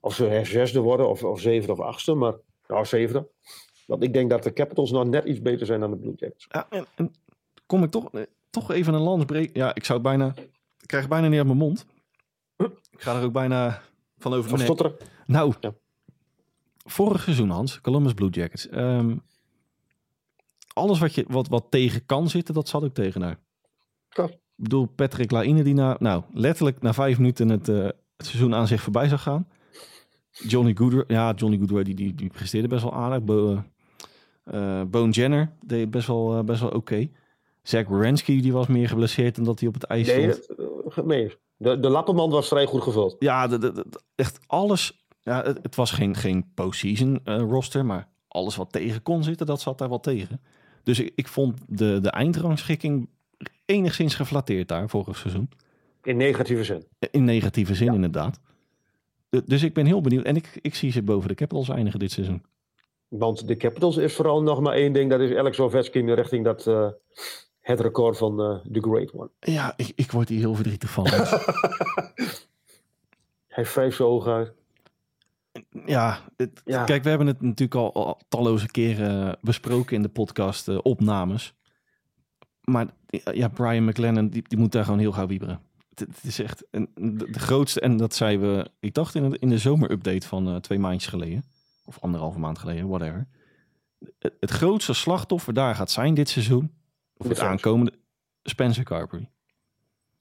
[0.00, 2.14] of ze zesde worden, of, of zevende of achtste.
[2.14, 2.34] Maar
[2.68, 3.28] nou, zevende.
[3.86, 6.46] Want ik denk dat de Capitals nog net iets beter zijn dan de Blue Jackets.
[6.48, 7.12] Ja, en, en
[7.66, 9.60] kom ik toch, eh, toch even een lans breken.
[9.60, 10.26] Ja, ik zou het bijna...
[10.80, 11.86] Ik krijg het bijna niet uit mijn mond.
[12.90, 13.82] Ik ga er ook bijna
[14.18, 14.96] van over Van stotteren.
[15.26, 15.74] Nou, Ja.
[16.84, 18.68] vorig seizoen, Hans, Columbus Blue Jackets.
[18.68, 19.16] ehm,
[20.74, 23.38] alles wat, je, wat, wat tegen kan zitten, dat zat ook tegen daar.
[24.08, 24.24] Ja.
[24.24, 27.76] Ik bedoel, Patrick Laine die na, nou, letterlijk na vijf minuten het, eh,
[28.16, 29.48] het seizoen aan zich voorbij zag gaan.
[30.30, 33.22] Johnny Goodrow, ja, Johnny Goodrow die, die, die presteerde best wel aardig.
[33.24, 33.62] Bo,
[34.44, 37.08] eh, Bone Jenner deed best wel, eh, best wel oké.
[37.62, 41.06] Zach Wierenski die was meer geblesseerd dan dat hij op het ijs Nee, stond.
[41.06, 41.36] nee.
[41.56, 43.16] De, de lappenmand was vrij goed gevuld.
[43.18, 45.06] Ja, de, de- de- echt alles.
[45.22, 49.46] Ja, het, het was geen, geen postseason eh, roster, maar alles wat tegen kon zitten,
[49.46, 50.40] dat zat daar wel tegen.
[50.84, 53.08] Dus ik, ik vond de, de eindrangschikking
[53.64, 55.48] enigszins geflatteerd daar vorig seizoen.
[56.02, 56.84] In negatieve zin.
[57.10, 58.40] In negatieve zin inderdaad.
[59.28, 60.24] De- Dus ik ben heel benieuwd.
[60.24, 62.42] En ik, ik zie ze boven de Capitals eindigen dit seizoen.
[63.08, 65.10] Want de Capitals is vooral nog maar één ding.
[65.10, 66.88] Dat is Alex Ovechkin richting dat, eh,
[67.60, 69.30] het record van eh The Great One.
[69.40, 71.06] Ja, ik, ik word hier heel verdrietig van.
[73.48, 74.52] Hij zijn ogen uit.
[75.86, 76.84] Ja, het- Ja.
[76.84, 80.78] kijk, we hebben het natuurlijk al, al talloze keren eh, besproken in de podcast eh,
[80.82, 81.54] opnames.
[82.60, 82.86] Maar
[83.32, 85.60] ja, Brian McLennan, die, die moet daar gewoon heel gauw wieberen.
[85.94, 89.30] Het, het is echt een, de, de grootste, en dat zeiden we, ik dacht in,
[89.30, 91.44] de- in de zomerupdate van eh, twee maandjes geleden.
[91.84, 93.28] Of anderhalve maand geleden, whatever.
[94.18, 96.72] Het, het grootste slachtoffer daar gaat zijn dit seizoen.
[97.16, 97.92] Of het aankomende,
[98.42, 99.30] Spencer Carberry.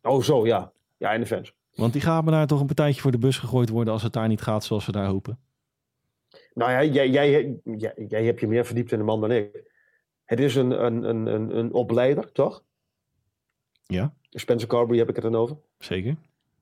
[0.01, 0.71] Oh, zo ja.
[0.97, 1.53] Ja, in de fans.
[1.75, 4.27] Want die gaan daar toch een partijtje voor de bus gegooid worden als het daar
[4.27, 5.39] niet gaat zoals we daar hopen.
[6.53, 9.71] Nou ja, jij, jij, jij, jij hebt je meer verdiept in de man dan ik.
[10.25, 12.63] Het is een, een, een, een, een opleider, toch?
[13.85, 15.57] Ja, Spencer Carberry heb ik het dan over.
[15.77, 16.15] zeker.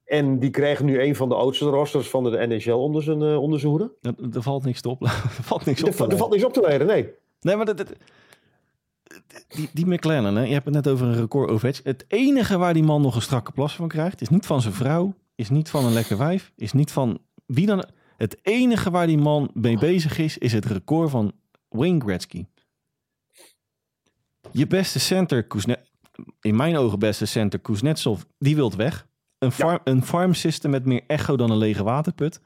[0.05, 3.59] En die krijgen nu een van de oudste rosters van de NHL onder zijn, onder
[3.59, 3.91] zijn hoede.
[4.01, 5.01] Er, er valt niks te op.
[5.03, 5.09] er
[5.43, 7.09] valt niks op Er, te er valt niks op te leiden, nee.
[7.41, 7.93] Nee, maar dat, dat-
[9.47, 11.91] die, die McLaren, hè, je hebt het net over een record Ovechkin.
[11.91, 14.73] Het enige waar die man nog een strakke plas van krijgt, is niet van zijn
[14.73, 17.83] vrouw, is niet van een lekker wijf, is niet van wie dan.
[18.21, 21.31] Het enige waar die man mee bezig is, is het record van
[21.69, 22.45] Wayne Gretzky.
[24.51, 25.85] Je beste center, Kuzne-
[26.41, 29.07] in mijn ogen beste center, Kuznetsov, die wilt weg.
[29.37, 32.41] Een, farm, een farm system met meer echo dan een lege waterput.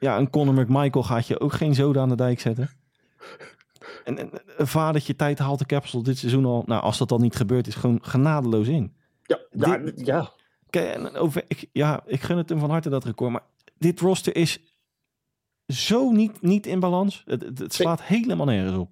[0.00, 2.70] Ja, een Conor McMichael gaat je ook geen zoden aan de dijk zetten.
[4.04, 6.62] En, en een vadertje tijd haalt de capsule dit seizoen al.
[6.66, 8.94] Nou, als dat dan niet gebeurt, is gewoon genadeloos in.
[9.22, 10.32] Ja, ja, Dit- ja.
[10.70, 13.32] Kijk, en over, ik, ja, ik gun het hem van harte dat record.
[13.32, 13.42] Maar
[13.84, 14.58] dit roster is
[15.66, 17.22] zo niet, niet in balans.
[17.26, 18.90] Het, het, het slaat helemaal nergens op.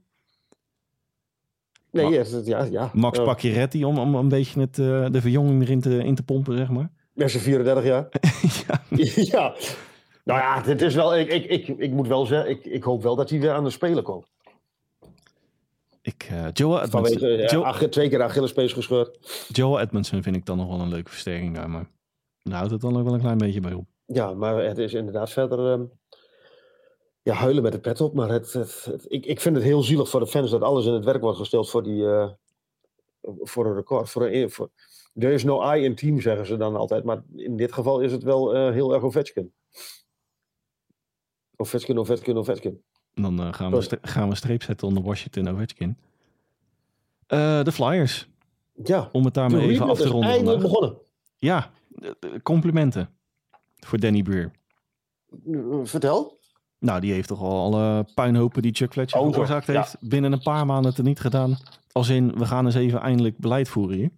[1.91, 2.91] Nee, Ma- ja, ja, ja.
[2.95, 3.25] Max Ja.
[3.25, 6.69] Pacioretty om, om een beetje het, eh, de verjonging erin te, in te pompen, zeg
[6.71, 6.91] maar.
[7.15, 8.09] Ja, ze 34 jaar.
[8.67, 8.83] ja,
[9.39, 9.55] ja.
[10.25, 11.17] Nou ja, dit is wel.
[11.17, 13.65] Ik, ik, ik, ik moet wel zeggen, ik, ik hoop wel dat hij weer aan
[13.65, 14.27] de spelen komt.
[16.03, 19.19] ik, eh Joel, Edmondson, Vanwege Ach- twee keer Achillespees gescheurd.
[19.49, 21.71] Joel Edmondson vind ik dan nog wel een leuke versterking daar.
[21.71, 21.87] Maar
[22.43, 23.87] daar houdt het dan ook wel een klein beetje bij op.
[24.07, 25.73] Ja, maar het is inderdaad verder.
[25.73, 25.85] ehm,
[27.23, 28.15] ja, huilen met de pet op.
[28.15, 30.87] Maar het, het, het- ik, ik vind het heel zielig voor de fans dat alles
[30.87, 32.31] in het werk wordt gesteld voor, die, eh,
[33.23, 34.11] voor een record.
[34.11, 34.71] Voor een, voor,
[35.19, 37.05] there is no I in team, zeggen ze dan altijd.
[37.05, 39.53] Maar in dit geval is het wel eh, heel erg Ovechkin.
[41.57, 42.83] Ovechkin, Ovechkin, Ovechkin.
[43.15, 45.99] Dan eh, gaan, we gaan we streep zetten onder Washington Ovechkin.
[47.27, 48.29] De Flyers,
[48.85, 50.81] Ja, om het daarmee even af te ronden eindelijk vandaag.
[50.81, 50.99] begonnen.
[51.37, 51.71] Ja,
[52.43, 53.17] complimenten
[53.87, 54.51] voor Danny Breer.
[55.47, 56.41] Eh, Vertel.
[56.79, 59.73] Nou, die heeft toch al alle puinhopen die Chuck Fletcher Oh, veroorzaakt ja.
[59.73, 61.57] heeft, binnen een paar maanden te niet gedaan.
[61.93, 64.11] Als in, we gaan eens even eindelijk beleid voeren hier.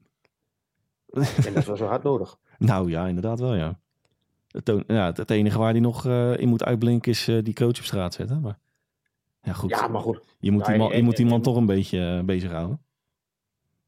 [1.47, 2.37] En dat was zo hard nodig.
[2.59, 3.79] Nou ja, inderdaad wel, ja.
[4.49, 7.79] Het, ja, het, enige waar hij nog eh, in moet uitblinken is eh, die coach
[7.79, 8.41] op straat zetten.
[8.41, 8.59] Maar
[9.43, 9.71] ja, goed.
[9.71, 10.21] Ja, maar goed.
[10.39, 12.81] Je moet, die man, je moet die man toch een beetje uh, bezighouden.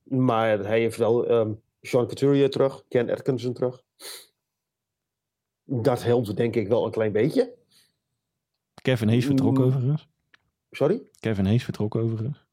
[0.03, 3.83] Maar hij heeft wel ehm Sean Couturier terug, Ken Atkinson terug.
[5.69, 7.55] Dat helpt denk ik wel een klein beetje.
[8.83, 9.64] Kevin Hayes vertrok Mm.
[9.64, 10.09] overigens.
[10.71, 11.03] Sorry?
[11.21, 12.45] Kevin Hayes vertrok overigens.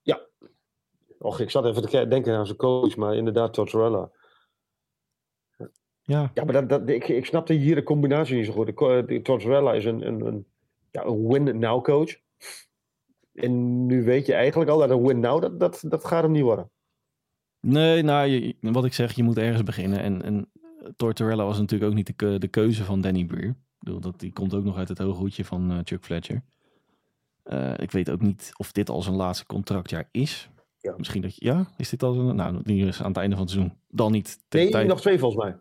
[1.19, 4.11] Och, ik zat even te ke- denken aan zijn coach, maar inderdaad Tortorella.
[6.01, 8.65] Ja, Ja, maar dat, dat, ik, ik snapte hier de combinatie niet zo goed.
[8.77, 10.45] De, Tortorella is een, een, een,
[10.91, 12.15] ja, een win-now coach.
[13.33, 16.41] En nu weet je eigenlijk al dat een win-now, dat, dat, dat gaat hem niet
[16.43, 16.69] worden.
[17.59, 19.99] nee, nou, je- wat ik zeg, je moet ergens beginnen.
[19.99, 20.51] En, en
[20.95, 23.49] Tortorella was natuurlijk ook niet de, de keuze van Danny Breer.
[23.49, 26.43] Ik bedoel, dat, die komt ook nog uit het hoge hoedje van eh, Chuck Fletcher.
[27.43, 30.49] Eh, ik weet ook niet of dit al zijn laatste contractjaar is.
[30.79, 30.93] Ja.
[30.97, 33.43] Misschien dat je, ja, is dit al zijn, nou, die is aan het einde van
[33.45, 33.77] het seizoen.
[33.87, 34.39] Dan niet.
[34.49, 35.57] Nee, tijd- nog twee volgens mij.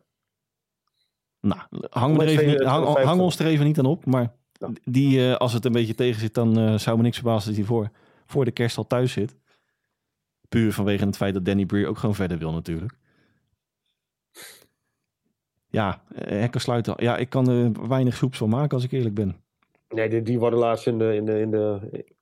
[1.41, 1.61] Nou,
[1.91, 3.05] hang, er even niet, hang, 250.
[3.05, 4.07] hang ons er even niet aan op.
[4.07, 4.70] Maar Ja.
[4.85, 7.57] die, eh, als het een beetje tegen zit, dan eh, zou me niks verbazen als
[7.57, 7.91] hij voor,
[8.27, 9.37] voor de kerst al thuis zit.
[10.49, 12.93] Puur vanwege het feit dat Danny Breer ook gewoon verder wil natuurlijk.
[15.73, 16.95] Ja, eh, hekken sluiten.
[16.97, 19.37] Ja, ik kan er weinig soeps van maken als ik eerlijk ben.
[19.89, 21.79] Nee, die, die worden laatst in, de, in, de, in, de,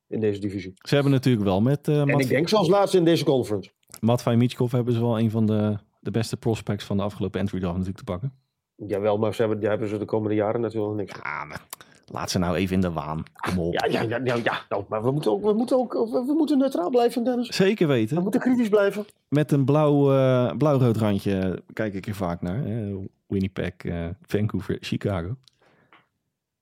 [0.09, 0.73] in deze divisie.
[0.77, 3.71] Ze hebben natuurlijk wel met uh, En ik denk zelfs laatst in deze conference.
[4.01, 7.59] Matvei Michkov hebben ze wel een van de, de beste prospects van de afgelopen entry
[7.59, 8.33] draft natuurlijk te pakken.
[8.77, 11.13] Jawel, maar ze hebben, daar hebben ze de komende jaren natuurlijk niks.
[11.23, 11.65] Ja, maar
[12.07, 13.23] laat ze nou even in de waan.
[13.35, 13.73] Kom op.
[13.73, 14.61] Ja, ja, ja, ja, ja.
[14.69, 17.49] Nou, maar we moeten ook, we moeten ook we, we moeten neutraal blijven, Dennis.
[17.49, 18.23] Zeker We weten.
[18.23, 19.05] moeten kritisch blijven.
[19.29, 22.65] Met een blauw, eh, blauw-rood randje kijk ik er vaak naar.
[22.65, 22.95] Hè?
[23.31, 25.37] Winnipeg, eh, Vancouver, Chicago.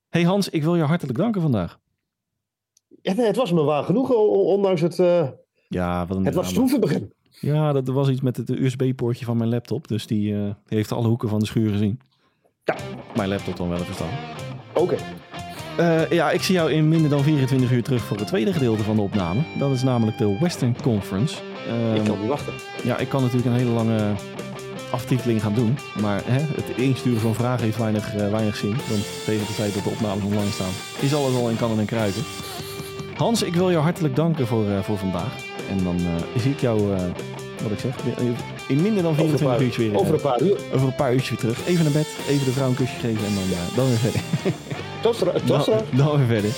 [0.09, 1.79] Hey Hans, ik wil je hartelijk danken vandaag.
[3.03, 5.29] Ja, nee, het was me waar genoeg, ondanks het, eh,
[5.69, 7.13] Ja, wat een het was stroeve begin.
[7.41, 9.89] Ja, dat er was iets met het USB-poortje van mijn laptop.
[9.89, 12.01] Dus die eh, heeft alle hoeken van de schuur gezien.
[12.65, 12.77] Ja.
[13.17, 14.09] Mijn laptop dan wel even staan.
[14.75, 14.97] Oké.
[16.11, 18.97] Ja, ik zie jou in minder dan 24 uur terug voor het tweede gedeelte van
[18.97, 19.41] de opname.
[19.59, 21.37] Dat is namelijk de Western Conference.
[21.69, 22.53] Ehm, Ik kan niet wachten.
[22.85, 24.15] ja, ik kan natuurlijk een hele lange
[24.91, 25.79] aftiteling gaan doen.
[26.01, 28.77] Maar hè, het insturen van vragen heeft weinig, eh, weinig zin.
[28.89, 31.85] Want tegen de tijd dat de opnames online staan, is alles al in kannen en
[31.87, 32.23] kruiken.
[33.17, 35.33] Hans, ik wil jou hartelijk danken voor, eh, voor vandaag.
[35.71, 36.81] En dan eh, zie ik jou,
[37.63, 37.95] wat ik zeg,
[38.69, 39.97] in minder dan Over een 24 paar, uurtjes weer.
[39.99, 40.57] over een paar uur.
[40.75, 41.67] over een paar uurtjes weer terug.
[41.67, 43.45] Even naar bed, even de vrouw een kusje geven en dan,
[43.77, 44.21] dan weer verder.
[45.03, 45.41] Tot straks.
[45.45, 46.51] Tot Dan, dan weer verder.